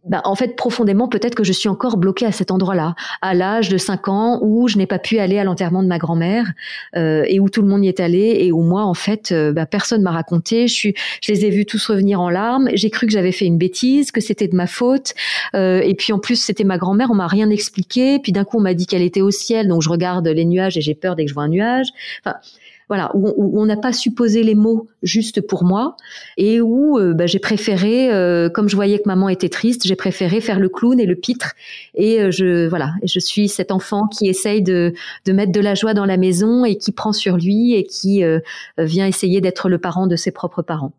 [0.03, 3.69] bah, en fait, profondément, peut-être que je suis encore bloquée à cet endroit-là, à l'âge
[3.69, 6.53] de 5 ans où je n'ai pas pu aller à l'enterrement de ma grand-mère
[6.95, 9.53] euh, et où tout le monde y est allé et où moi, en fait, euh,
[9.53, 10.67] bah, personne m'a raconté.
[10.67, 12.69] Je, suis, je les ai vus tous revenir en larmes.
[12.73, 15.13] J'ai cru que j'avais fait une bêtise, que c'était de ma faute.
[15.55, 17.09] Euh, et puis en plus, c'était ma grand-mère.
[17.11, 18.17] On m'a rien expliqué.
[18.17, 20.77] Puis d'un coup, on m'a dit qu'elle était au ciel, donc je regarde les nuages
[20.77, 21.87] et j'ai peur dès que je vois un nuage.
[22.25, 22.37] Enfin,
[22.91, 25.95] voilà, où, on n'a pas supposé les mots juste pour moi
[26.35, 29.95] et où euh, bah, j'ai préféré, euh, comme je voyais que maman était triste, j'ai
[29.95, 31.53] préféré faire le clown et le pitre
[31.95, 35.73] et euh, je voilà, je suis cet enfant qui essaye de, de mettre de la
[35.73, 38.25] joie dans la maison et qui prend sur lui et qui
[38.77, 40.91] vient essayer d'être le parent de ses propres parents.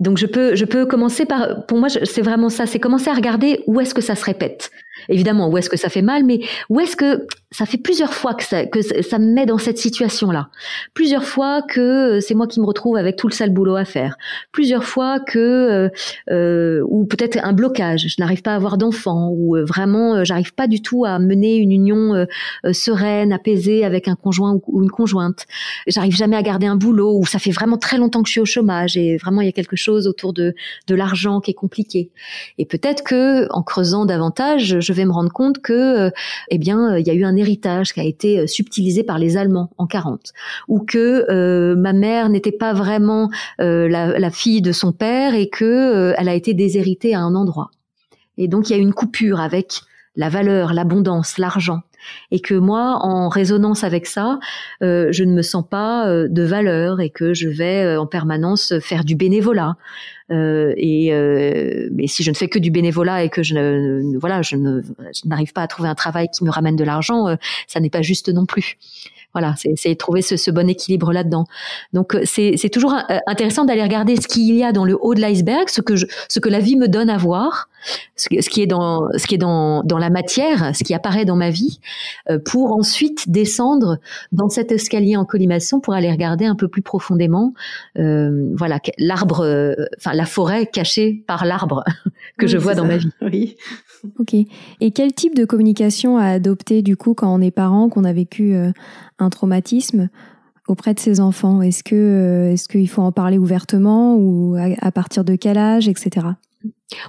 [0.00, 3.14] Donc je peux, je peux commencer par, pour moi, c'est vraiment ça, c'est commencer à
[3.14, 4.70] regarder où est-ce que ça se répète.
[5.08, 8.34] Évidemment, où est-ce que ça fait mal, mais où est-ce que ça fait plusieurs fois
[8.34, 10.48] que ça, que ça me met dans cette situation-là.
[10.92, 14.16] Plusieurs fois que c'est moi qui me retrouve avec tout le sale boulot à faire.
[14.52, 15.88] Plusieurs fois que, euh,
[16.30, 20.24] euh ou peut-être un blocage, je n'arrive pas à avoir d'enfants, ou euh, vraiment, euh,
[20.24, 22.26] j'arrive pas du tout à mener une union
[22.72, 25.46] sereine, apaisée avec un conjoint ou une conjointe.
[25.86, 28.40] J'arrive jamais à garder un boulot, ou ça fait vraiment très longtemps que je suis
[28.40, 30.54] au chômage et vraiment il y a quelque chose autour de
[30.86, 32.10] de l'argent qui est compliqué.
[32.58, 36.10] Et peut-être que en creusant davantage, je vais me rendre compte que,
[36.50, 39.36] eh bien, il y a eu un héritage qui a été euh, subtilisé par les
[39.36, 40.32] Allemands en 40,
[40.68, 45.48] ou que euh, ma mère n'était pas vraiment euh, la, fille de son père et
[45.48, 47.70] que elle a été déshéritée à un endroit.
[48.36, 49.80] Et donc il y a une coupure avec
[50.16, 51.80] la valeur, l'abondance, l'argent.
[52.30, 54.38] Et que moi, en résonance avec ça,
[54.80, 59.14] je ne me sens pas de valeur et que je vais en permanence faire du
[59.14, 59.76] bénévolat.
[60.30, 61.10] et
[61.92, 64.56] mais si je ne fais que du bénévolat et que je voilà, je
[65.24, 68.28] n'arrive pas à trouver un travail qui me ramène de l'argent, ça n'est pas juste
[68.28, 68.78] non plus.
[69.34, 71.44] Voilà, c'est trouver ce, ce, bon équilibre là-dedans.
[71.92, 75.14] Donc euh, c'est toujours euh, intéressant d'aller regarder ce qu'il y a dans le haut
[75.14, 77.68] de l'iceberg, ce que je, ce que la vie me donne à voir,
[78.16, 81.36] ce, qui est dans ce qui est dans dans la matière, ce qui apparaît dans
[81.36, 81.78] ma vie,
[82.30, 83.98] euh, pour ensuite descendre
[84.32, 87.52] dans cet escalier en colimaçon pour aller regarder un peu plus profondément,
[87.98, 91.84] euh, voilà, l'arbre, enfin la forêt cachée par l'arbre
[92.38, 93.10] que je vois dans ma vie.
[93.20, 93.56] Oui.
[94.18, 94.34] Ok.
[94.34, 98.12] Et quel type de communication à adopter du coup quand on est parent, qu'on a
[98.12, 98.72] vécu euh,
[99.18, 100.08] un traumatisme
[100.66, 101.62] auprès de ses enfants?
[101.62, 105.88] Est-ce que euh, est-ce qu'il faut en parler ouvertement ou à, partir de quel âge,
[105.88, 106.26] etc.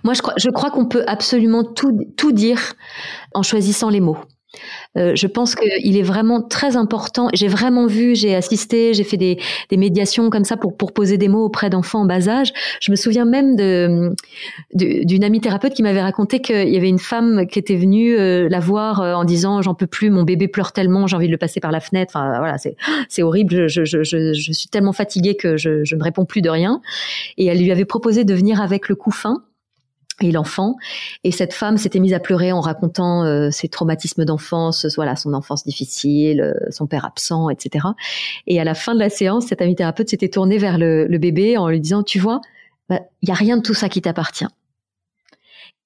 [0.04, 2.74] Moi, je crois, qu'on peut absolument tout, tout dire
[3.34, 4.18] en choisissant les mots.
[4.98, 7.30] Euh, je pense qu'il est vraiment très important.
[7.34, 9.38] J'ai vraiment vu, j'ai assisté, j'ai fait des,
[9.72, 12.52] médiations comme ça pour, poser des mots auprès d'enfants en bas âge.
[12.82, 14.12] Je me souviens même de
[14.74, 18.50] d'une amie thérapeute qui m'avait raconté qu'il y avait une femme qui était venue euh,
[18.50, 21.32] la voir euh, en disant j'en peux plus, mon bébé pleure tellement, j'ai envie de
[21.32, 22.14] le passer par la fenêtre.
[22.16, 23.68] Enfin voilà, c'est horrible.
[23.68, 26.82] Je, suis tellement fatiguée que je, je ne réponds plus de rien.
[27.38, 29.44] Et elle lui avait proposé de venir avec le couffin
[30.22, 30.76] et l'enfant.
[31.24, 35.34] Et cette femme s'était mise à pleurer en racontant euh, ses traumatismes d'enfance, voilà, son
[35.34, 37.88] enfance difficile, euh, son père absent, etc.
[38.48, 41.58] Et à la fin de la séance, cette amie thérapeute s'était tournée vers le, bébé
[41.58, 42.40] en lui disant, tu vois,
[42.90, 44.48] il bah, y a rien de tout ça qui t'appartient.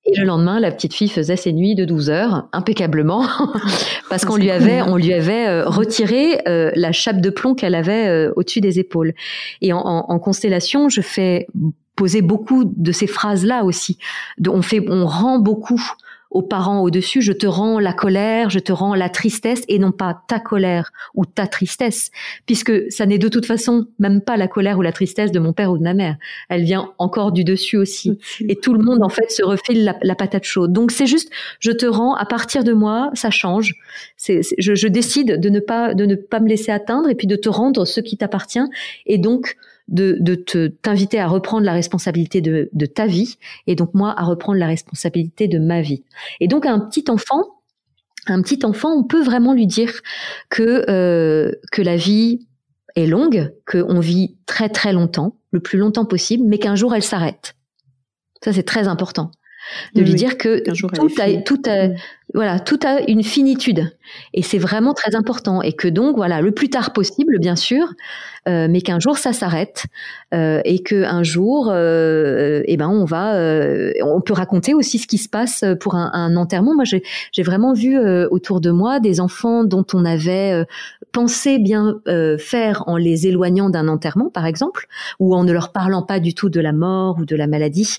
[0.06, 3.26] Et le lendemain, la petite fille faisait ses nuits de 12 heures impeccablement
[4.10, 8.28] parce qu'on lui avait, on lui avait euh, retiré la chape de plomb qu'elle avait
[8.36, 9.14] au-dessus des épaules.
[9.62, 11.48] Et en, en, constellation, je fais
[11.96, 13.98] poser beaucoup de ces phrases-là aussi.
[14.48, 15.82] on fait, on rend beaucoup
[16.34, 19.92] aux parents au-dessus, je te rends la colère, je te rends la tristesse et non
[19.92, 22.10] pas ta colère ou ta tristesse,
[22.48, 25.54] puisque ça n'est de toute façon même pas la colère ou la tristesse de mon
[25.54, 26.18] père ou de ma mère.
[26.50, 28.18] Elle vient encore du dessus aussi.
[28.50, 30.74] Et tout le monde en fait se refile la, patate chaude.
[30.74, 31.30] Donc c'est juste,
[31.60, 33.76] je te rends à partir de moi, ça change.
[34.18, 37.28] C'est, je, je décide de ne pas de ne pas me laisser atteindre et puis
[37.28, 38.60] de te rendre ce qui t'appartient
[39.06, 39.56] et donc
[39.88, 44.24] de, te t'inviter à reprendre la responsabilité de, de ta vie et donc moi à
[44.24, 46.04] reprendre la responsabilité de ma vie.
[46.40, 47.44] Et donc un petit enfant,
[48.28, 50.02] un petit enfant, on peut vraiment lui dire
[50.50, 52.48] que euh, que la vie
[52.96, 57.04] est longue, qu'on vit très très longtemps, le plus longtemps possible, mais qu'un jour elle
[57.04, 57.56] s'arrête.
[58.44, 59.32] Ça c'est très important
[59.96, 60.88] de lui dire que tout
[61.20, 61.96] a, tout a, mm.
[62.34, 63.92] voilà, tout a une finitude
[64.34, 67.94] et c'est vraiment très important et que donc voilà, le plus tard possible, bien sûr,
[68.48, 69.86] euh, mais qu'un jour ça s'arrête
[70.34, 73.36] euh, et que un jour, euh, eh ben on va,
[74.04, 76.76] on peut raconter aussi ce qui se passe pour un, un enterrement.
[76.76, 77.98] Moi, j'ai vraiment vu
[78.30, 80.66] autour de moi des enfants dont on avait
[81.14, 82.00] pensé bien
[82.38, 84.88] faire en les éloignant d'un enterrement, par exemple,
[85.20, 87.98] ou en ne leur parlant pas du tout de la mort ou de la maladie,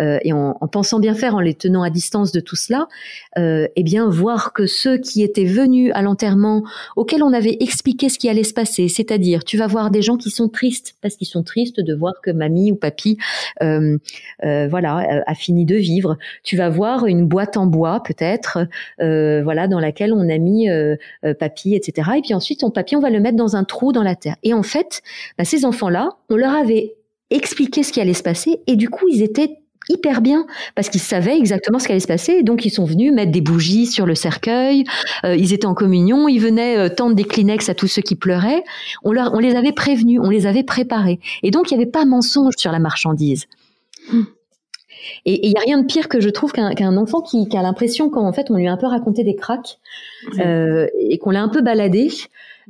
[0.00, 2.88] et en, en, pensant bien faire en les tenant à distance de tout cela,
[3.36, 6.64] eh bien voir que ceux qui étaient venus à l'enterrement,
[6.96, 10.16] auxquels on avait expliqué ce qui allait se passer, c'est-à-dire tu vas voir des gens
[10.16, 13.18] qui sont tristes parce qu'ils sont tristes de voir que mamie ou papy,
[13.62, 13.98] euh,
[14.44, 16.16] euh, voilà, a fini de vivre.
[16.42, 18.58] Tu vas voir une boîte en bois peut-être,
[19.00, 20.68] euh, voilà, dans laquelle on a mis
[21.38, 22.10] papy, etc.
[22.18, 24.36] Et puis ensuite, ton papy, on va le mettre dans un trou dans la terre.
[24.42, 25.02] Et en fait,
[25.38, 26.94] bah, ces enfants-là, on leur avait
[27.30, 31.00] expliqué ce qui allait se passer et du coup, ils étaient hyper bien parce qu'ils
[31.00, 32.42] savaient exactement ce qui allait se passer.
[32.42, 34.84] donc ils sont venus mettre des bougies sur le cercueil.
[35.24, 36.28] Euh, ils étaient en communion.
[36.28, 38.64] Ils venaient euh, tendre des Kleenex à tous ceux qui pleuraient.
[39.02, 41.20] On, leur, on les avait prévenus, on les avait préparés.
[41.42, 43.46] Et donc il n'y avait pas mensonge sur la marchandise.
[45.26, 47.62] Et il y a rien de pire que je trouve qu'un enfant qui, qui a
[47.62, 49.78] l'impression qu'en fait on lui a un peu raconté des cracks
[50.38, 52.08] euh, et qu'on l'a un peu baladé.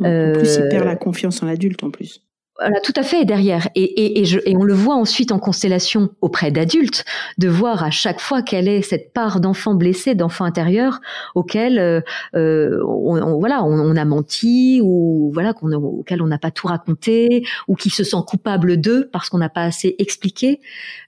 [0.00, 2.23] En plus, il perd la confiance en l'adulte en plus.
[2.58, 3.68] Voilà, tout à fait derrière.
[3.74, 7.04] Et, et, et, je, et, on le voit ensuite en constellation auprès d'adultes,
[7.36, 11.00] de voir à chaque fois quelle est cette part d'enfant blessé, d'enfant intérieur,
[11.34, 12.00] auquel euh,
[12.36, 17.44] euh on, voilà, on, a menti ou voilà, qu'on, auquel on n'a pas tout raconté
[17.66, 20.60] ou qui se sent coupable d'eux parce qu'on n'a pas assez expliqué.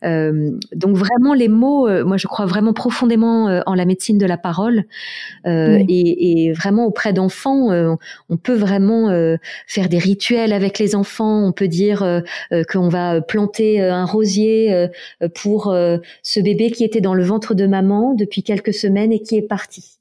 [0.05, 4.19] Euh, donc vraiment les mots, euh, moi je crois vraiment profondément euh, en la médecine
[4.19, 4.85] de la parole
[5.45, 7.69] et, et, vraiment auprès d'enfants,
[8.29, 9.11] on peut vraiment
[9.67, 12.21] faire des rituels avec les enfants on peut dire euh,
[12.53, 14.89] euh, qu'on va planter euh, un rosier
[15.35, 15.75] pour
[16.23, 19.47] ce bébé qui était dans le ventre de maman depuis quelques semaines et qui est
[19.47, 19.99] parti.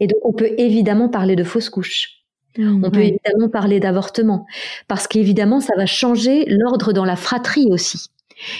[0.00, 2.22] Et donc on peut évidemment parler de fausse couche.
[2.58, 4.46] Mmh, on peut évidemment parler d'avortement,
[4.88, 8.06] parce qu'évidemment, ça va changer l'ordre dans la fratrie aussi.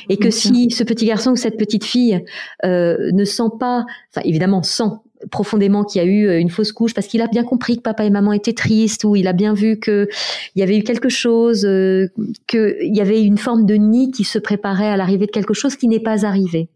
[0.09, 2.23] Et que si ce petit garçon ou cette petite fille
[2.65, 4.91] ne sent pas, enfin évidemment sent
[5.31, 7.83] profondément qu'il y a eu euh, une fausse couche parce qu'il a bien compris que
[7.83, 10.09] papa et maman étaient tristes ou il a bien vu que
[10.55, 12.09] il y avait eu quelque chose, euh,
[12.47, 15.77] qu'il y avait une forme de nid qui se préparait à l'arrivée de quelque chose
[15.77, 16.69] qui n'est pas arrivé.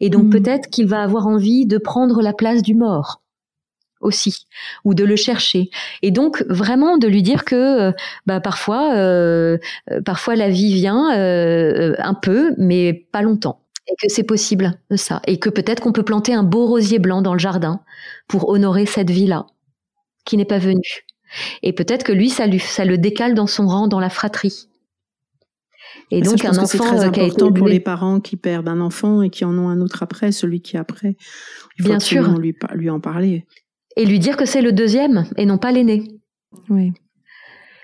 [0.00, 0.30] Et donc hmm.
[0.30, 3.20] peut-être qu'il va avoir envie de prendre la place du mort
[4.00, 4.46] aussi
[4.84, 5.68] ou de le chercher
[6.00, 7.92] et donc vraiment de lui dire que euh,
[8.24, 8.94] bah parfois
[10.06, 15.20] parfois la vie vient un peu mais pas longtemps et que c'est possible, ça.
[15.26, 17.80] Et que peut-être qu'on peut planter un beau rosier blanc dans le jardin
[18.28, 19.46] pour honorer cette vie-là,
[20.24, 21.04] qui n'est pas venue.
[21.62, 24.68] Et peut-être que lui, ça, lui, ça le décale dans son rang dans la fratrie.
[26.12, 29.30] Et donc, un enfant c'est très important pour les parents qui perdent un enfant et
[29.30, 31.16] qui en ont un autre après, celui qui est après.
[31.78, 32.28] Il faut Bien sûr.
[32.38, 33.46] Lui, lui en parler.
[33.96, 36.04] Et lui dire que c'est le deuxième et non pas l'aîné.
[36.68, 36.92] Oui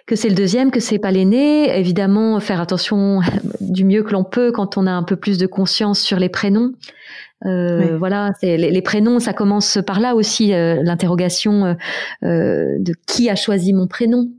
[0.07, 1.77] que c'est le deuxième, que c'est pas l'aîné.
[1.79, 3.21] Évidemment, faire attention
[3.61, 6.29] du mieux que l'on peut quand on a un peu plus de conscience sur les
[6.29, 6.73] prénoms.
[7.45, 11.77] Euh, Voilà, les, les, prénoms, ça commence par là aussi euh, l'interrogation
[12.23, 14.31] euh, de qui a choisi mon prénom,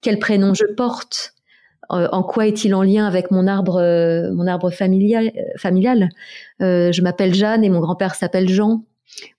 [0.00, 1.34] quel prénom je porte,
[1.88, 3.80] en quoi est-il en lien avec mon arbre,
[4.34, 5.30] mon arbre familial.
[5.56, 6.08] familial?
[6.58, 8.82] je m'appelle Jeanne et mon grand-père s'appelle Jean,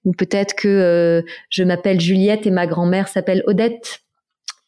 [0.06, 4.00] ou peut-être que je m'appelle Juliette et ma grand-mère s'appelle Odette.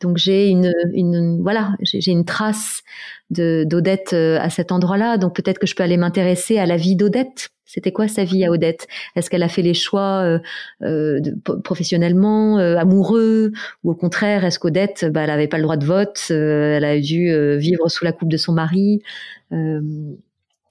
[0.01, 2.83] Donc j'ai une, une voilà, j'ai une trace
[3.29, 5.17] de d'Odette euh, à cet endroit-là.
[5.17, 7.49] Donc peut-être que je peux aller m'intéresser à la vie d'Odette.
[7.65, 8.87] C'était quoi sa vie à Odette?
[9.15, 10.39] Est-ce qu'elle a fait les choix euh,
[10.81, 13.51] euh de, professionnellement, euh, amoureux,
[13.83, 16.99] ou au contraire, est-ce qu'Odette, bah, elle n'avait pas le droit de vote, elle a
[16.99, 19.01] dû vivre sous la coupe de son mari?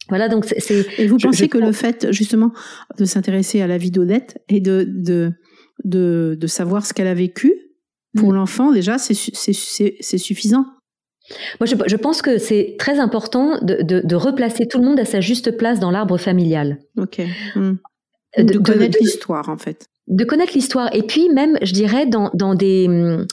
[0.09, 0.87] Voilà, donc c'est.
[0.99, 2.51] Et vous pensez que le fait justement
[2.99, 5.33] de s'intéresser à la vie d'Odette et de, de
[5.85, 7.68] de de savoir ce qu'elle a vécu,
[8.17, 10.65] pour l'enfant, déjà, c'est suffisant.
[11.61, 15.57] Moi, je, pense que c'est très important de, replacer tout le monde à sa juste
[15.57, 16.79] place dans l'arbre familial.
[16.97, 17.21] Ok.
[17.55, 17.73] Mm.
[18.39, 19.87] De, connaître l'histoire, en fait.
[20.07, 20.95] De connaître l'histoire.
[20.95, 22.89] Et puis, même, je dirais, dans, des.
[22.89, 23.27] Mm,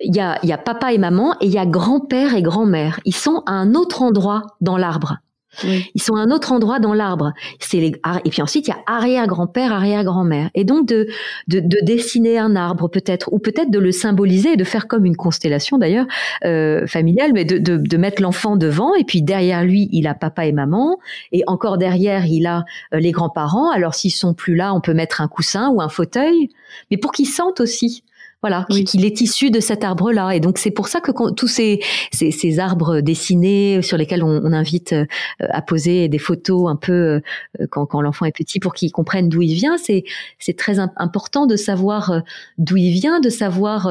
[0.00, 3.00] il y a, y a papa et maman et il y a grand-père et grand-mère.
[3.04, 5.18] Ils sont à un autre endroit dans l'arbre.
[5.62, 7.32] Ils sont à un autre endroit dans l'arbre.
[7.58, 10.50] C'est et puis ensuite il y a arrière-grand-père, arrière-grand-mère.
[10.54, 11.08] Et donc de,
[11.48, 15.16] de, de dessiner un arbre peut-être ou peut-être de le symboliser, de faire comme une
[15.16, 16.06] constellation d'ailleurs
[16.44, 20.14] euh, familiale, mais de, de, de mettre l'enfant devant et puis derrière lui il a
[20.14, 20.98] papa et maman
[21.32, 23.70] et encore derrière il a euh, les grands-parents.
[23.70, 26.50] Alors s'ils sont plus là, on peut mettre un coussin ou un fauteuil,
[26.90, 28.04] mais pour qu'ils sentent aussi
[28.40, 30.30] voilà, qu'il est issu de cet arbre-là.
[30.30, 31.80] Et donc c'est pour ça que tous ces,
[32.12, 35.06] ces, ces, arbres dessinés sur lesquels on, on, invite euh,
[35.40, 39.28] à poser des photos un peu euh, quand, quand l'enfant est petit pour qu'il comprenne
[39.28, 40.04] d'où il vient, c'est
[40.38, 42.20] c'est très important de savoir euh,
[42.58, 43.90] d'où il vient, de savoir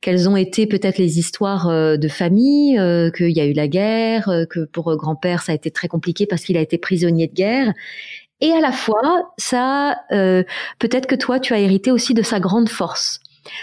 [0.00, 2.78] quelles ont été peut-être les histoires de famille,
[3.16, 6.42] qu'il y a eu la guerre, que pour grand-père ça a été très compliqué parce
[6.42, 7.72] qu'il a été prisonnier de guerre.
[8.40, 12.68] Et à la fois, ça, peut-être que toi, tu as hérité aussi de sa grande
[12.68, 13.20] force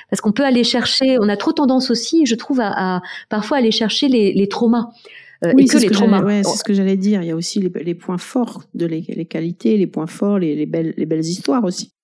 [0.10, 3.72] parce qu'on peut aller chercher, on a trop tendance aussi, je trouve, à, parfois aller
[3.72, 4.90] chercher les, traumas.
[5.44, 7.22] Euh, oui, c'est ce, ce, que j'allais dire.
[7.22, 10.94] Il y a aussi les, points forts, de les, qualités, les points forts, les, belles,
[10.98, 11.95] les belles histoires aussi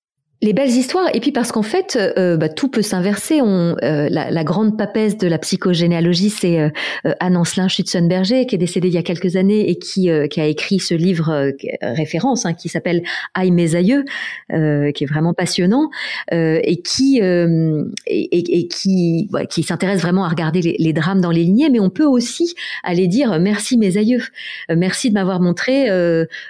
[0.42, 1.10] les belles histoires.
[1.14, 3.42] Et puis parce qu'en fait euh, bah, tout peut s'inverser.
[3.42, 6.70] On euh, la, la, grande papesse de la psychogénéalogie c'est euh,
[7.06, 10.46] euh Anne-Ancelin Schutzenberger qui est décédée il y a quelques années et qui, qui a
[10.46, 14.04] écrit ce livre référence hein, qui s'appelle Aïe mes aïeux
[14.50, 15.90] qui est vraiment passionnant
[16.32, 21.44] et qui et, et, qui qui s'intéresse vraiment à regarder les, les, drames dans les
[21.44, 21.70] lignées.
[21.70, 24.24] Mais on peut aussi aller dire merci mes aïeux.
[24.70, 25.88] Merci de m'avoir montré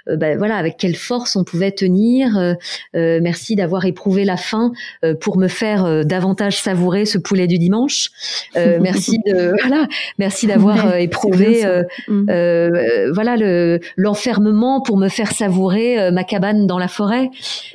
[0.08, 2.56] bah, voilà avec quelle force on pouvait tenir
[2.94, 4.72] merci d'avoir éprouvé la faim
[5.04, 8.10] euh, pour me faire euh, davantage savourer ce poulet du dimanche.
[8.56, 11.64] Euh, merci de voilà, merci d'avoir éprouvé
[12.08, 13.12] mm.
[13.14, 17.30] voilà le l'enfermement pour me faire savourer ma cabane dans la forêt.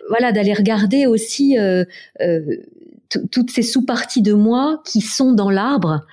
[0.08, 1.56] Voilà d'aller regarder aussi
[3.30, 6.04] toutes ces sous-parties de moi qui sont dans l'arbre.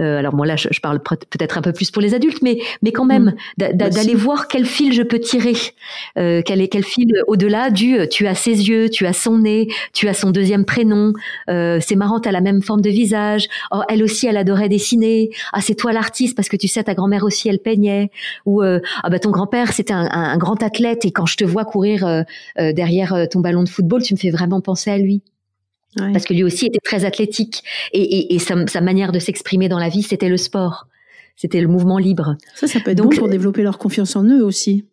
[0.00, 2.92] Euh, alors moi là, je, parle peut-être un peu plus pour les adultes, mais mais
[2.92, 3.72] quand même mm.
[3.74, 5.54] d'aller voir quel fil je peux tirer,
[6.18, 9.38] euh, quel est quel fil au-delà du euh, tu as ses yeux, tu as son
[9.38, 11.12] nez, tu as son deuxième prénom,
[11.48, 13.48] euh, c'est marrant, t'as la même forme de visage.
[13.70, 15.30] Oh, elle aussi, elle adorait dessiner.
[15.52, 18.10] Ah, c'est toi l'artiste parce que tu sais, ta grand-mère aussi, elle peignait.
[18.46, 21.44] Ou euh, ah bah ton grand-père, c'était un, un, grand athlète et quand je te
[21.44, 22.22] vois courir euh,
[22.72, 25.22] derrière ton ballon de football, tu me fais vraiment penser à lui.
[25.96, 27.62] Parce que lui aussi était très athlétique
[27.92, 30.86] et, sa, manière de s'exprimer dans la vie, c'était le sport,
[31.36, 32.36] c'était le mouvement libre.
[32.54, 34.84] Ça, ça peut être Donc, bon pour développer leur confiance en eux aussi.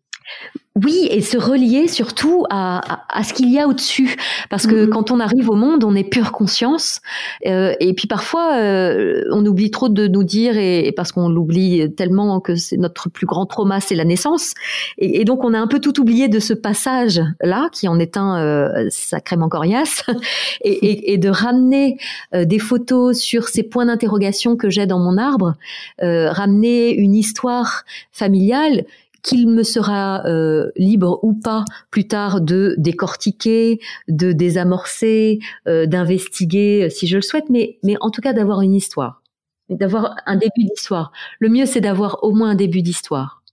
[0.84, 4.16] Oui, et se relier surtout à, à, ce qu'il y a au-dessus,
[4.52, 4.90] parce que mhm.
[4.90, 7.02] quand on arrive au monde, on est pure conscience,
[7.48, 11.92] euh, et puis parfois euh, on oublie trop de nous dire, et, parce qu'on l'oublie
[11.96, 14.54] tellement que c'est notre plus grand trauma, c'est la naissance,
[15.00, 18.40] et, donc on a un peu tout oublié de ce passage-là, qui en est un
[18.40, 20.04] euh, sacrément coriace,
[20.62, 21.98] et, et, de ramener
[22.34, 25.56] des photos sur ces points d'interrogation que j'ai dans mon arbre,
[26.00, 28.86] ramener une histoire familiale
[29.28, 36.86] qu'il me sera euh, libre ou pas plus tard de décortiquer, de désamorcer, euh, d'investiguer
[36.86, 39.22] euh, si je le souhaite, mais, mais en tout cas d'avoir une histoire,
[39.70, 41.12] d'avoir un début d'histoire.
[41.40, 43.44] Le mieux, c'est d'avoir au moins un début d'histoire.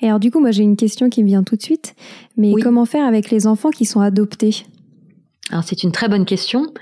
[0.00, 1.94] Et alors du coup, moi j'ai une question qui me vient tout de suite,
[2.36, 4.64] mais comment faire avec les enfants qui sont adoptés?
[5.50, 6.72] Alors c'est une très bonne question.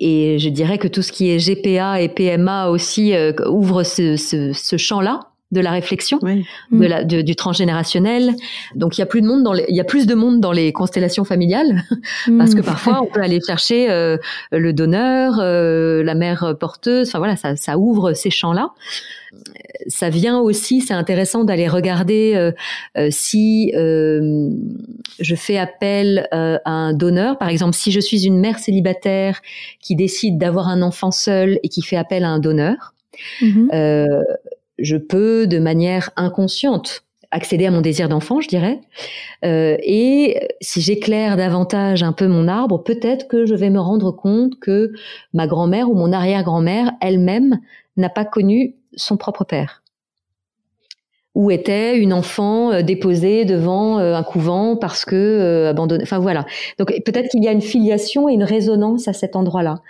[0.00, 3.14] Et je dirais que tout ce qui est GPA et PMA aussi
[3.46, 7.22] ouvre ce, ce, ce champ-là de la réflexion, de mm.
[7.22, 8.34] du transgénérationnel.
[8.74, 10.40] Donc il y a plus de monde dans les, il y a plus de monde
[10.40, 11.84] dans les constellations familiales
[12.38, 12.64] parce que mm.
[12.64, 14.18] parfois on peut aller chercher euh,
[14.50, 17.08] le donneur, euh, la mère porteuse.
[17.08, 18.70] Enfin voilà, ça, ça ouvre ces champs-là.
[19.88, 22.34] Ça vient aussi, c'est intéressant d'aller regarder
[22.96, 27.38] euh, si je fais appel à un donneur.
[27.38, 29.40] Par exemple, si je suis une mère célibataire
[29.80, 32.94] qui décide d'avoir un enfant seul et qui fait appel à un donneur.
[33.40, 34.24] Mm-hmm
[34.78, 38.80] je peux de manière inconsciente accéder à mon désir d'enfant, je dirais.
[39.44, 44.12] Euh, et si j'éclaire davantage un peu mon arbre, peut-être que je vais me rendre
[44.12, 44.92] compte que
[45.32, 47.58] ma grand-mère ou mon arrière-grand-mère elle-même
[47.96, 49.83] n'a pas connu son propre père
[51.34, 56.04] où était une enfant euh, déposée devant euh, un couvent parce que euh, abandonnée.
[56.04, 56.46] Enfin voilà.
[56.78, 59.80] Donc peut-être qu'il y a une filiation et une résonance à cet endroit-là.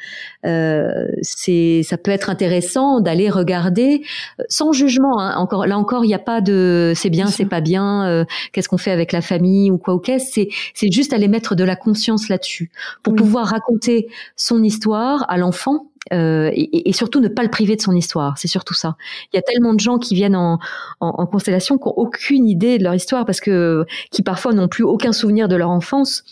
[0.47, 4.03] Euh, c'est, ça peut être intéressant d'aller regarder
[4.49, 5.21] sans jugement.
[5.21, 5.35] Hein.
[5.37, 8.25] Encore là encore, il n'y a pas de c'est bien, c'est pas bien.
[8.53, 10.33] qu'est-ce qu'on fait avec la famille ou quoi ou qu'est-ce.
[10.33, 12.71] C'est c'est juste aller mettre de la conscience là-dessus
[13.03, 17.77] pour pouvoir raconter son histoire à l'enfant euh, et, et, surtout ne pas le priver
[17.77, 18.37] de son histoire.
[18.37, 18.97] C'est surtout ça.
[19.33, 20.59] Il y a tellement de gens qui viennent en,
[21.01, 24.69] en, en, constellation qui n'ont aucune idée de leur histoire parce que qui parfois n'ont
[24.69, 26.25] plus aucun souvenir de leur enfance.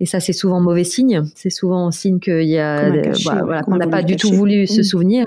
[0.00, 1.22] Et ça, c'est souvent mauvais signe.
[1.34, 2.90] C'est souvent signe qu'il y a
[3.24, 5.26] voilà, qu'on n'a pas du tout voulu se souvenir.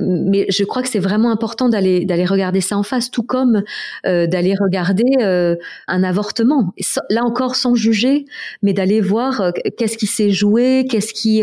[0.00, 3.62] Mais je crois que c'est vraiment important d'aller d'aller regarder ça en face, tout comme
[4.06, 6.72] euh, d'aller regarder euh, un avortement.
[7.10, 8.24] Là encore, sans juger,
[8.62, 11.42] mais d'aller voir euh, qu'est-ce qui s'est joué, qu'est-ce qui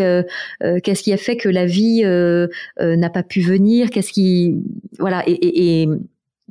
[0.83, 2.03] qu'est-ce qui a fait que la vie
[2.79, 4.55] n'a pas pu venir, qu'est-ce qui
[4.97, 5.89] voilà et, et, et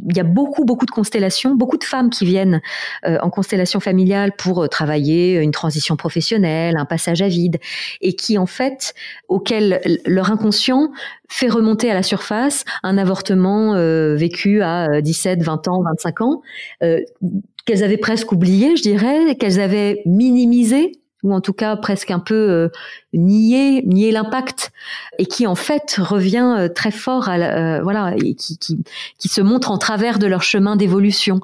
[0.09, 2.61] il y a beaucoup, beaucoup de constellations, beaucoup de femmes qui viennent
[3.07, 7.59] euh, en constellation familiale pour euh, travailler une transition professionnelle, un passage à vide,
[8.01, 8.95] et qui en fait,
[9.29, 10.91] auquel leur inconscient
[11.29, 16.43] fait remonter à la surface un avortement euh, vécu à 17, 20 ans, 25 ans,
[16.81, 20.93] qu'elles avaient presque oublié, je dirais, qu'elles avaient minimisé
[21.25, 22.69] ou en tout cas presque un peu euh,
[23.13, 24.71] nier nier l'impact
[25.19, 28.79] et qui en fait revient euh, très fort à euh, voilà et qui, qui,
[29.19, 31.41] qui se montre en travers de leur chemin d'évolution.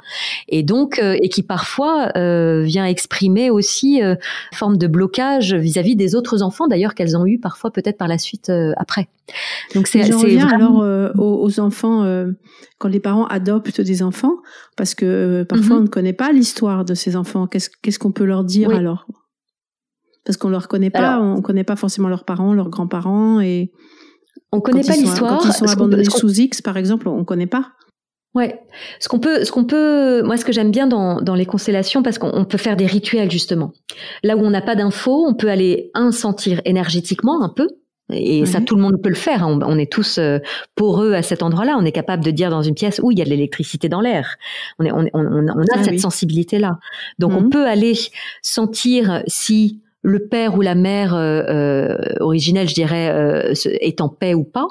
[0.48, 4.18] Et donc et qui parfois vient exprimer aussi une
[4.52, 8.18] forme de blocage vis-à-vis des autres enfants d'ailleurs qu'elles ont eu parfois peut-être par la
[8.18, 9.08] suite après.
[9.74, 10.82] Donc c'est vraiment...
[10.82, 12.04] alors aux, aux, enfants
[12.78, 14.36] quand les parents adoptent des enfants
[14.76, 15.78] parce que parfois mm-hmm.
[15.78, 17.46] on ne connaît pas l'histoire de ces enfants.
[17.46, 19.06] Qu'est-ce qu'est-ce qu'on peut leur dire alors?
[20.24, 23.72] Parce qu'on leur connaît pas, on connaît pas forcément leurs parents, leurs grands-parents et
[24.52, 25.40] on connaît pas l'histoire.
[25.40, 27.72] Quand ils sont abandonnés sous X, par exemple, on connaît pas.
[28.34, 28.60] Ouais,
[28.98, 32.02] ce qu'on peut, ce qu'on peut, moi, ce que j'aime bien dans, dans les constellations,
[32.02, 33.72] parce qu'on peut faire des rituels justement.
[34.24, 37.68] Là où on n'a pas d'infos, on peut aller un sentir énergétiquement un peu,
[38.12, 39.42] et ça, tout le monde peut le faire.
[39.44, 39.58] Hein.
[39.62, 40.38] On, est tous euh,
[40.74, 41.76] poreux à cet endroit-là.
[41.78, 44.02] On est capable de dire dans une pièce où il y a de l'électricité dans
[44.02, 44.36] l'air.
[44.78, 46.78] On, est, on, on, a ah cette sensibilité-là.
[47.18, 47.50] Donc, on mhm.
[47.50, 47.94] peut aller
[48.42, 54.10] sentir si le père ou la mère euh, euh, originelle, je dirais, euh, est en
[54.10, 54.68] paix ou pas,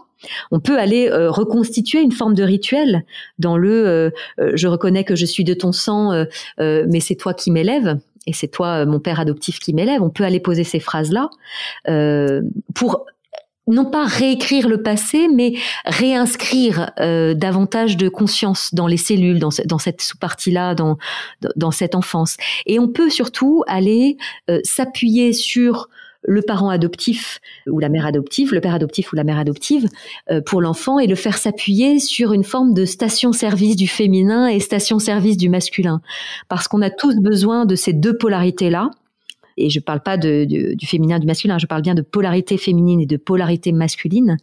[0.52, 3.04] on peut aller reconstituer une forme de rituel
[3.40, 6.12] dans le je reconnais que je suis de ton sang,
[6.60, 10.02] mais c'est toi qui m'élève et c'est toi mon père adoptif qui m'élève.
[10.02, 11.30] On peut aller poser ces phrases là
[12.74, 13.06] pour
[13.68, 15.54] non pas réécrire le passé, mais
[15.86, 20.98] réinscrire euh, davantage de conscience dans les cellules, dans, dans cette sous-partie-là, dans,
[21.56, 22.38] dans cette enfance.
[22.66, 24.18] Et on peut surtout aller
[24.50, 25.90] euh, s'appuyer sur
[26.26, 29.88] le parent adoptif ou la mère adoptive, le père adoptif ou la mère adoptive
[30.32, 34.60] euh, pour l'enfant et le faire s'appuyer sur une forme de station-service du féminin et
[34.60, 36.02] station-service du masculin.
[36.48, 38.90] Parce qu'on a tous besoin de ces deux polarités-là
[39.58, 42.58] et je ne parle pas de, du féminin, du masculin, je parle bien de polarité
[42.58, 44.38] féminine et de polarité masculine.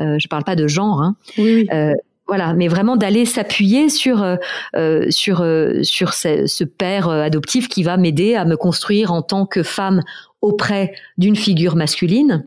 [0.00, 1.02] Euh, je parle pas de genre.
[1.02, 1.16] Hein.
[1.38, 1.94] Oui, euh,
[2.26, 4.36] voilà, mais vraiment d'aller s'appuyer sur euh,
[4.76, 9.20] euh sur euh, sur ce, ce, père adoptif qui va m'aider à me construire en
[9.20, 10.02] tant que femme
[10.40, 12.46] auprès d'une figure masculine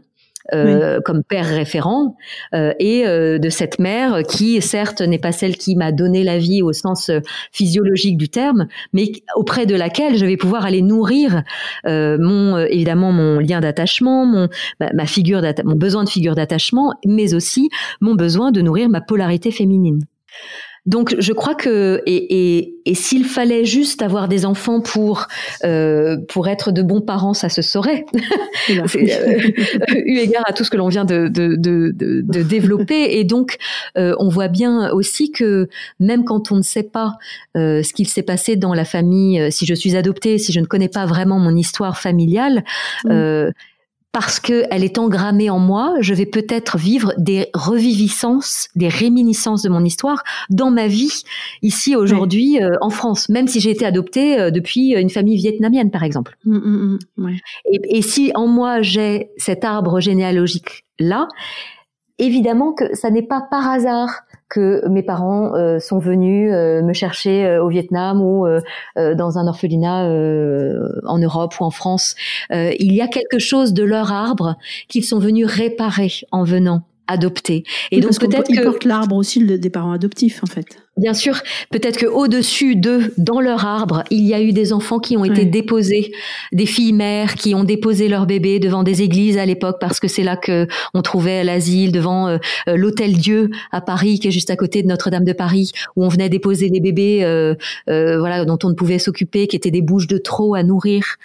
[0.51, 2.17] euh, comme père référent
[2.53, 6.37] euh, et euh, de cette mère qui certes n'est pas celle qui m'a donné la
[6.37, 7.09] vie au sens
[7.53, 11.43] physiologique du terme mais auprès de laquelle je vais pouvoir aller nourrir
[11.85, 14.49] mon évidemment mon lien d'attachement mon
[14.81, 17.69] ma, figure mon besoin de figure d'attachement mais aussi
[18.01, 20.01] mon besoin de nourrir ma polarité féminine
[20.85, 25.27] donc je crois que et, et, et s'il fallait juste avoir des enfants pour
[25.63, 28.05] euh, pour être de bons parents, ça se saurait.
[28.69, 28.85] euh,
[30.05, 33.17] eu égard à tout ce que l'on vient de, de, de, de, développer.
[33.17, 33.57] Et donc
[33.97, 35.69] euh, on voit bien aussi que
[36.01, 37.13] même quand on ne sait pas
[37.55, 40.65] euh, ce qu'il s'est passé dans la famille, si je suis adoptée, si je ne
[40.65, 42.65] connais pas vraiment mon histoire familiale.
[43.05, 43.51] Mm
[44.13, 49.69] parce qu'elle est engrammée en moi, je vais peut-être vivre des reviviscences, des réminiscences de
[49.69, 51.23] mon histoire dans ma vie
[51.63, 55.89] ici aujourd'hui euh, en France, même si j'ai été adoptée euh, depuis une famille vietnamienne
[55.89, 56.37] par exemple.
[56.45, 57.37] Mmh, mmh, mmh, ouais.
[57.71, 61.27] et, et, si en moi j'ai cet arbre généalogique là,
[62.19, 66.93] évidemment que ça n'est pas par hasard que mes parents euh, sont venus euh, me
[66.93, 68.45] chercher euh, au Vietnam ou
[68.95, 70.05] dans un orphelinat
[71.05, 72.15] en Europe ou en France.
[72.51, 74.55] il y a quelque chose de leur arbre
[74.87, 77.63] qu'ils sont venus réparer en venant adopter.
[77.91, 80.77] Et donc peut-être que portent l'arbre aussi des parents adoptifs en fait.
[80.95, 81.41] Bien sûr,
[81.71, 85.25] peut-être que au-dessus d'eux, dans leur arbre, il y a eu des enfants qui ont
[85.25, 86.11] été déposés,
[86.51, 90.07] des filles mères qui ont déposé leurs bébés devant des églises à l'époque parce que
[90.07, 92.37] c'est là que on trouvait l'asile devant euh,
[92.67, 96.05] euh, l'hôtel Dieu à Paris qui est juste à côté de Notre-Dame de Paris où
[96.05, 97.55] on venait déposer les bébés euh,
[97.89, 101.15] euh voilà dont on ne pouvait s'occuper qui étaient des bouches de trop à nourrir.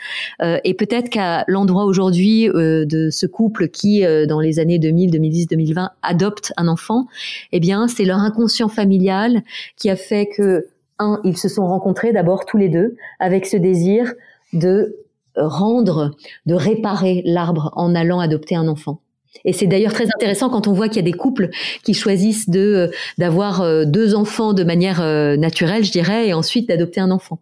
[0.40, 5.90] Et peut-être qu'à l'endroit aujourd'hui de ce couple qui dans les années 2000, 2010, 2020
[6.02, 7.06] adopte un enfant,
[7.52, 9.42] eh bien c'est leur inconscient familial
[9.76, 13.56] qui a fait que, un, ils se sont rencontrés d'abord tous les deux avec ce
[13.56, 14.14] désir
[14.52, 14.96] de
[15.36, 16.12] rendre,
[16.46, 19.00] de réparer l'arbre en allant adopter un enfant.
[19.44, 21.50] Et c'est d'ailleurs très intéressant quand on voit qu'il y a des couples
[21.84, 26.68] qui choisissent de d'avoir euh, deux enfants de manière euh, naturelle, je dirais, et ensuite
[26.68, 27.38] d'adopter un enfant.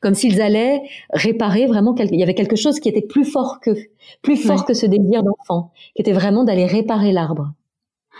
[0.00, 0.80] Comme s'ils allaient
[1.12, 3.70] réparer vraiment il y avait quelque chose qui était plus fort que
[4.22, 7.52] plus fort que ce désir d'enfant, qui était vraiment d'aller réparer l'arbre.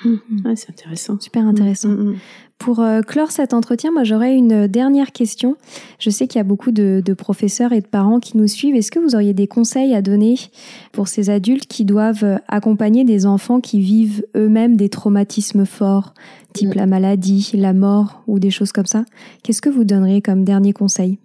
[0.04, 0.54] Mmh.
[0.56, 1.18] c'est intéressant.
[1.20, 1.88] Super intéressant.
[1.88, 2.16] Mmh, mmh,
[2.58, 5.56] Pour euh, clore cet entretien, moi j'aurais une dernière question.
[5.98, 8.74] Je sais qu'il y a beaucoup de, de, professeurs et de parents qui nous suivent.
[8.74, 10.36] Est-ce que vous auriez des conseils à donner
[10.92, 16.14] pour ces adultes qui doivent accompagner des enfants qui vivent eux-mêmes des traumatismes forts,
[16.52, 19.04] type la maladie, la mort ou des choses comme ça?
[19.42, 21.18] Qu'est-ce que vous donneriez comme dernier conseil?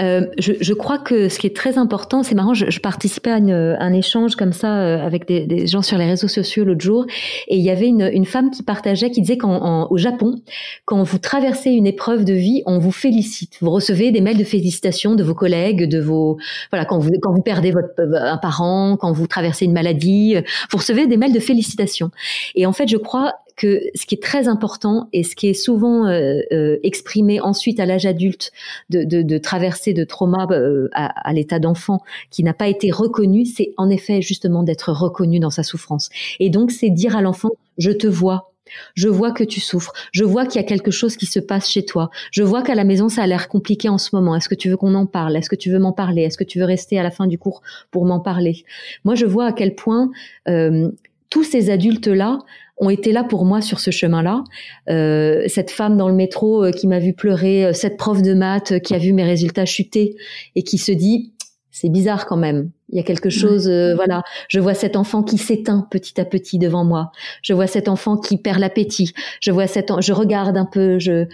[0.00, 3.30] Euh, je, je, crois que ce qui est très important, c'est marrant, je, je, participais
[3.30, 6.64] à une, un échange comme ça euh, avec des, des, gens sur les réseaux sociaux
[6.64, 7.06] l'autre jour,
[7.48, 10.36] et il y avait une, une femme qui partageait, qui disait qu'au Japon,
[10.84, 13.56] quand vous traversez une épreuve de vie, on vous félicite.
[13.60, 16.38] Vous recevez des mails de félicitations de vos collègues, de vos
[16.70, 20.36] voilà, quand vous quand vous perdez votre un parent, quand vous traversez une maladie,
[20.70, 22.10] vous recevez des mails de félicitations.
[22.54, 25.54] Et en fait, je crois que ce qui est très important et ce qui est
[25.54, 28.52] souvent euh, euh, exprimé ensuite à l'âge adulte
[28.90, 32.00] de, de, de, traverser de trauma euh, à, à l'état d'enfant
[32.30, 36.10] qui n'a pas été reconnu, c'est en effet justement d'être reconnu dans sa souffrance.
[36.40, 38.54] Et donc c'est dire à l'enfant je te vois,
[38.94, 39.92] je vois que tu souffres.
[40.12, 42.10] Je vois qu'il y a quelque chose qui se passe chez toi.
[42.30, 44.34] Je vois qu'à la maison, ça a l'air compliqué en ce moment.
[44.36, 45.36] Est-ce que tu veux qu'on en parle?
[45.36, 46.22] Est-ce que tu veux m'en parler?
[46.22, 48.64] Est-ce que tu veux rester à la fin du cours pour m'en parler?
[49.04, 50.10] Moi, je vois à quel point
[50.48, 50.90] euh,
[51.30, 52.38] tous ces adultes-là
[52.76, 54.44] ont été là pour moi sur ce chemin-là.
[54.88, 58.34] Euh, cette femme dans le métro euh, qui m'a vu pleurer, euh, cette prof de
[58.34, 60.16] maths euh, qui a vu mes résultats chuter
[60.56, 61.34] et qui se dit
[61.74, 62.70] c'est bizarre quand même.
[62.90, 64.22] Il y a quelque chose, euh, voilà.
[64.48, 67.10] Je vois cet enfant qui s'éteint petit à petit devant moi.
[67.42, 69.12] Je vois cet enfant qui perd l'appétit.
[69.40, 71.00] Je vois cet, je regarde un peu.
[71.00, 71.26] Je,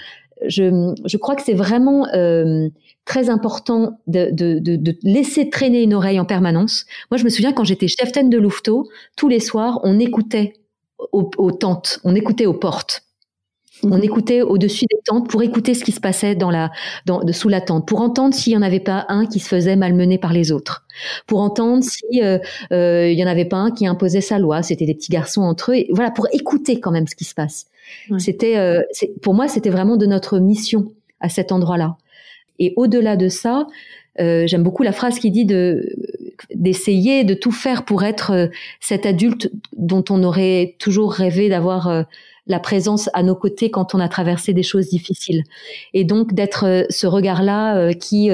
[0.47, 2.70] je, je crois que c'est vraiment euh,
[3.05, 6.86] très important de, de, de, de, laisser traîner une oreille en permanence.
[7.11, 10.55] Moi, je me souviens quand j'étais cheftaine de Louveteau, tous les soirs, on écoutait
[11.12, 13.03] aux, aux tentes, on écoutait aux portes.
[13.82, 14.05] On mhm.
[14.05, 16.70] écoutait au-dessus des tentes pour écouter ce qui se passait dans la,
[17.07, 19.76] dans, sous la tente, pour entendre s'il y en avait pas un qui se faisait
[19.76, 20.86] malmener par les autres,
[21.26, 22.38] pour entendre si euh,
[22.72, 24.62] euh, il y en avait pas un qui imposait sa loi.
[24.62, 25.76] C'était des petits garçons entre eux.
[25.76, 27.66] Et voilà, pour écouter quand même ce qui se passe.
[28.18, 28.82] C'était, euh,
[29.20, 31.96] pour moi, c'était vraiment de notre mission à cet endroit-là.
[32.61, 33.66] Et au-delà de ça,
[34.16, 35.96] j'aime beaucoup la phrase qui dit de
[36.55, 38.47] d'essayer de tout faire pour être euh,
[38.80, 42.03] cet adulte dont on aurait toujours rêvé d'avoir euh,
[42.47, 45.45] la présence à nos côtés quand on a traversé des choses difficiles.
[45.95, 48.30] Et donc d'être ce regard-là qui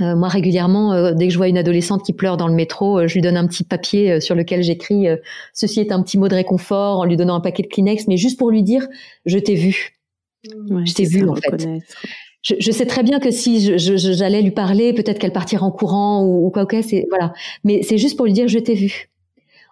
[0.00, 3.20] moi, régulièrement, dès que je vois une adolescente qui pleure dans le métro, je lui
[3.20, 5.06] donne un petit papier sur lequel j'écris
[5.52, 8.16] ceci est un petit mot de réconfort en lui donnant un paquet de Kleenex, mais
[8.16, 8.88] juste pour lui dire
[9.26, 10.00] je t'ai vu,
[10.42, 11.68] je t'ai vu en fait
[12.42, 16.24] je, je, sais très bien que si j'allais lui parler, peut-être qu'elle partirait en courant
[16.24, 17.32] ou, ou quoi, ok, c'est voilà.
[17.64, 19.10] Mais c'est juste pour lui dire je t'ai vu.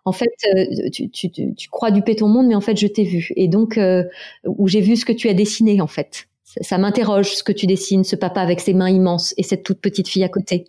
[0.05, 3.05] En fait, euh, tu, tu, tu, crois duper ton monde, mais en fait, je t'ai
[3.05, 3.31] vu.
[3.37, 4.05] Et donc, euh,
[4.45, 6.29] où j'ai vu ce que tu as dessiné, en fait.
[6.45, 9.81] ça m'interroge ce que tu dessines, ce papa avec ses mains immenses et cette toute
[9.81, 10.65] petite fille à côté.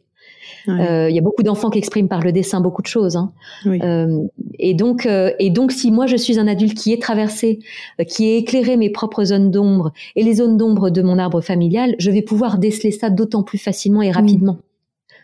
[0.67, 3.15] Euh, il y a beaucoup d'enfants qui expriment par le dessin beaucoup de choses.
[3.15, 3.31] Hein.
[3.65, 4.23] Euh,
[4.57, 7.59] et donc, euh, et donc, si moi je suis un adulte qui est traversé,
[8.07, 11.95] qui est éclairé mes propres zones d'ombre et les zones d'ombre de mon arbre familial,
[11.99, 14.57] je vais pouvoir déceler ça d'autant plus facilement et rapidement.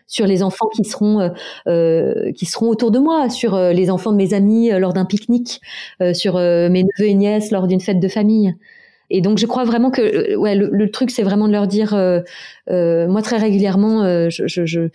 [0.08, 1.32] sur les enfants qui seront
[1.66, 5.60] qui seront autour de moi, sur les enfants de mes amis lors d'un pique-nique,
[6.12, 8.54] sur mes neveux et nièces lors d'une fête de famille.
[9.10, 11.66] Et donc je crois vraiment que euh, ouais le, le truc c'est vraiment de leur
[11.66, 12.20] dire euh,
[12.70, 14.88] euh, moi très régulièrement euh, je, je, je,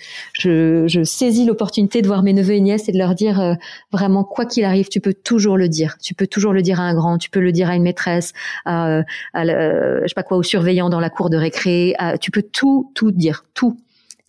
[0.87, 3.53] je, saisis l'opportunité de voir mes neveux et nièces et de leur dire euh,
[3.91, 5.97] vraiment quoi qu'il arrive tu peux toujours le dire.
[6.01, 8.33] Tu peux toujours le dire à un grand tu peux le dire à une maîtresse
[8.65, 9.01] à,
[9.33, 12.91] à je sais pas quoi au surveillant dans la cour de récré tu peux tout
[12.95, 13.77] tout dire tout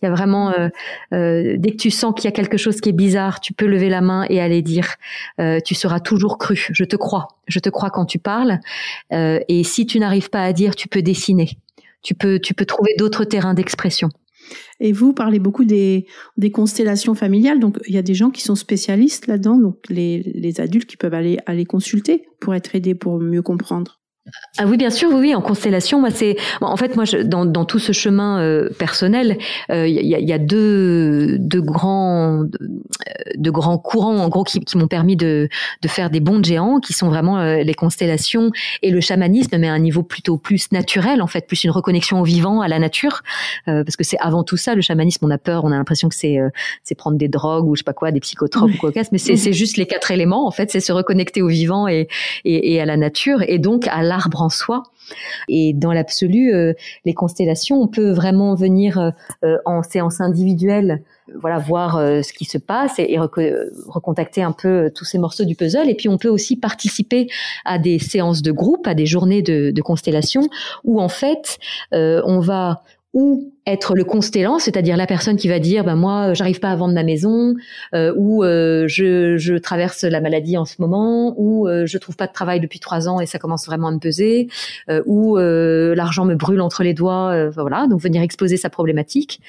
[0.03, 0.67] il y a vraiment, euh,
[1.13, 3.65] euh, dès que tu sens qu'il y a quelque chose qui est bizarre, tu peux
[3.65, 4.95] lever la main et aller dire,
[5.39, 6.67] euh, tu seras toujours cru.
[6.71, 7.29] Je te crois.
[7.47, 8.59] Je te crois quand tu parles.
[9.11, 11.57] et si tu n'arrives pas à dire, tu peux dessiner.
[12.01, 14.09] Tu peux, tu peux trouver d'autres terrains d'expression.
[14.81, 18.41] Et vous parlez beaucoup des, des constellations familiales, donc il y a des gens qui
[18.41, 22.93] sont spécialistes là-dedans, donc les, les adultes qui peuvent aller, aller consulter pour être aidés,
[22.93, 24.02] pour mieux comprendre.
[24.57, 25.35] Ah oui, bien sûr, oui, oui.
[25.35, 29.37] En constellation, moi, c'est en fait moi, je, dans, dans tout ce chemin euh, personnel,
[29.67, 32.43] il euh, y, a, y, a, deux, deux grands,
[33.35, 35.49] de grands courants, en gros, qui, qui m'ont permis de,
[35.81, 38.51] de faire des bons géants, qui sont vraiment euh, les constellations
[38.81, 42.21] et le chamanisme, mais à un niveau plutôt plus naturel, en fait, plus une reconnexion
[42.21, 43.23] au vivant, à la nature,
[43.65, 44.75] parce que c'est avant tout ça.
[44.75, 46.37] Le chamanisme, on a peur, on a l'impression que c'est
[46.83, 49.53] c'est prendre des drogues ou je sais pas quoi, des psychotropes ou quoi mais c'est
[49.53, 50.47] juste les quatre éléments.
[50.47, 52.07] En fait, c'est se reconnecter au vivant et,
[52.45, 54.83] et, et à la nature, et donc à l'arbre en soi.
[55.49, 56.73] Et dans l'absolu, euh,
[57.05, 59.09] les constellations, on peut vraiment venir euh,
[59.43, 61.03] euh, en séance individuelle,
[61.39, 65.89] voilà, voir ce qui se passe et, recontacter un peu tous ces morceaux du puzzle.
[65.89, 67.27] Et puis on peut aussi participer
[67.63, 70.41] à des séances de groupe, à des journées de, de constellation,
[70.83, 71.59] où en fait,
[71.93, 72.83] on va
[73.13, 76.75] ou être le constellant, c'est-à-dire la personne qui va dire ben moi j'arrive pas à
[76.75, 77.53] vendre ma maison
[77.93, 82.15] euh, ou euh, je, je, traverse la maladie en ce moment ou euh, je trouve
[82.15, 84.49] pas de travail depuis trois ans et ça commence vraiment à me peser
[84.89, 89.41] euh, ou l'argent me brûle entre les doigts voilà donc venir exposer sa problématique.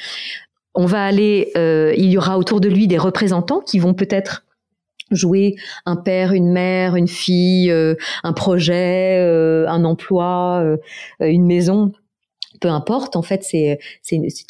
[0.75, 1.53] On va aller
[1.97, 4.45] il y aura autour de lui des représentants qui vont peut-être
[5.11, 5.55] jouer
[5.87, 9.19] un père, une mère, une fille, un projet,
[9.69, 10.77] un emploi,
[11.21, 11.93] une maison
[12.61, 13.16] peu importe.
[13.16, 13.78] En fait, c'est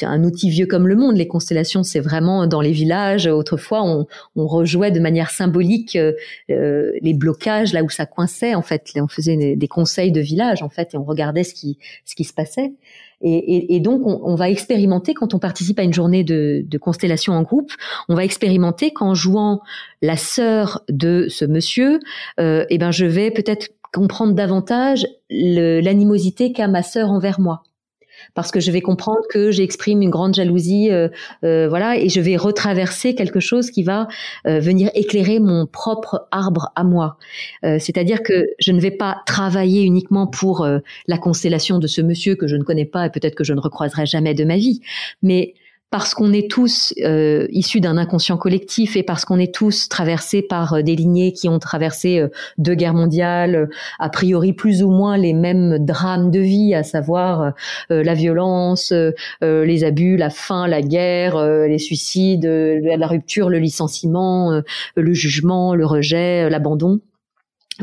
[0.02, 1.16] un outil vieux comme le monde.
[1.16, 3.26] Les constellations, c'est vraiment dans les villages.
[3.26, 6.12] Autrefois, on, on rejouait de manière symbolique euh,
[6.50, 8.54] euh, les blocages là où ça coinçait.
[8.54, 11.78] En fait, on faisait des conseils de village en fait et on regardait ce qui
[12.04, 12.72] ce qui se passait.
[13.22, 16.62] Et, et, et donc, on, on, va expérimenter quand on participe à une journée de,
[16.66, 17.72] de constellation en groupe.
[18.08, 19.60] On va expérimenter qu'en jouant
[20.02, 22.00] la sœur de ce monsieur,
[22.38, 27.62] euh, eh ben, je vais peut-être comprendre davantage l'animosité qu'a ma sœur envers moi
[28.34, 31.08] parce que je vais comprendre que j'exprime une grande jalousie, euh,
[31.44, 34.08] euh, voilà, et je vais retraverser quelque chose qui va
[34.46, 37.16] euh, venir éclairer mon propre arbre à moi.
[37.62, 40.66] C'est-à-dire que je ne vais pas travailler uniquement pour
[41.06, 43.60] la constellation de ce monsieur que je ne connais pas et peut-être que je ne
[43.60, 44.80] recroiserai jamais de ma vie,
[45.22, 45.54] mais
[45.94, 50.42] parce qu'on est tous euh, issus d'un inconscient collectif et parce qu'on est tous traversés
[50.42, 53.68] par euh, des lignées qui ont traversé euh, deux guerres mondiales,
[54.00, 57.52] a priori plus ou moins les mêmes drames de vie, à savoir
[57.90, 58.92] la violence,
[59.40, 64.62] les abus, la faim, la guerre, les suicides, la rupture, le licenciement,
[64.96, 67.00] le jugement, le rejet, l'abandon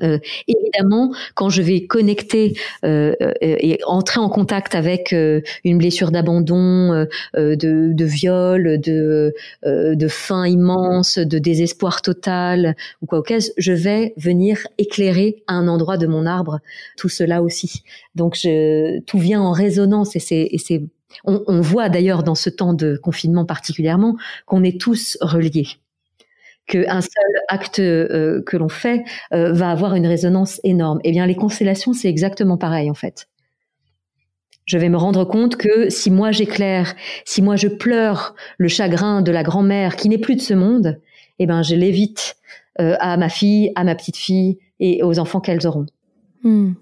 [0.01, 6.11] Euh, évidemment, quand je vais connecter euh, euh, et entrer en contact avec une blessure
[6.11, 9.33] d'abandon, de, de, viol, de,
[9.63, 13.21] de faim immense, de désespoir total ou quoi
[13.57, 16.59] je vais venir éclairer à un endroit de mon arbre
[16.97, 17.83] tout cela aussi.
[18.15, 20.81] Donc, je, tout vient en résonance et c'est
[21.25, 24.15] on, on voit d'ailleurs dans ce temps de confinement particulièrement
[24.45, 25.67] qu'on est tous reliés
[26.71, 29.03] qu'un seul acte euh, que l'on fait
[29.33, 30.99] euh, va avoir une résonance énorme.
[31.03, 33.27] Eh bien, les constellations, c'est exactement pareil en fait.
[34.65, 36.95] Je vais me rendre compte que si moi j'éclaire,
[37.25, 40.99] si moi je pleure le chagrin de la grand-mère qui n'est plus de ce monde,
[41.39, 42.37] eh ben je l'évite
[42.79, 45.87] euh, à ma fille, à ma petite fille et aux enfants qu'elles auront.
[46.43, 46.73] Hmm.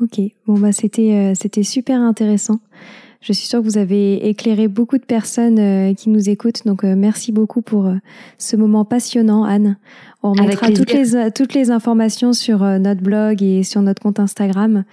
[0.00, 2.60] Ok, bon bah c'était c'était super intéressant.
[3.22, 6.64] Je suis sûre que vous avez éclairé beaucoup de personnes euh, qui nous écoutent.
[6.64, 7.96] Donc, euh, merci beaucoup pour euh,
[8.38, 9.76] ce moment passionnant, Anne.
[10.22, 14.84] On remettra toutes les, toutes les informations sur notre blog et sur notre compte Instagram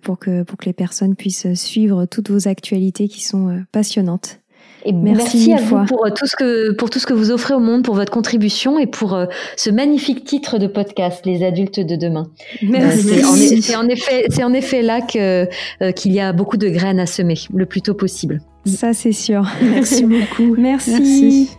[0.00, 4.39] pour, que, pour que les personnes puissent suivre toutes vos actualités qui sont passionnantes.
[4.84, 7.60] Et merci, à vous pour tout ce que pour tout ce que vous offrez au
[7.60, 9.26] monde, pour votre contribution et pour euh,
[9.56, 12.30] ce magnifique titre de podcast, Les adultes de demain.
[12.62, 13.10] Merci.
[13.10, 15.46] Euh, c'est en, effet c'est en effet là que
[15.82, 18.40] euh, qu'il y a beaucoup de graines à semer le plus tôt possible.
[18.64, 19.46] Ça c'est sûr.
[19.62, 20.54] Merci beaucoup.
[20.56, 20.90] merci.
[20.90, 21.50] merci.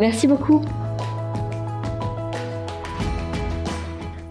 [0.00, 0.60] Merci beaucoup.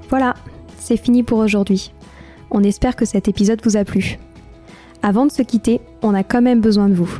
[0.09, 0.33] Voilà,
[0.77, 1.91] c'est fini pour aujourd'hui.
[2.51, 4.19] On espère que cet épisode vous a plu.
[5.01, 7.19] Avant de se quitter, on a quand même besoin de vous.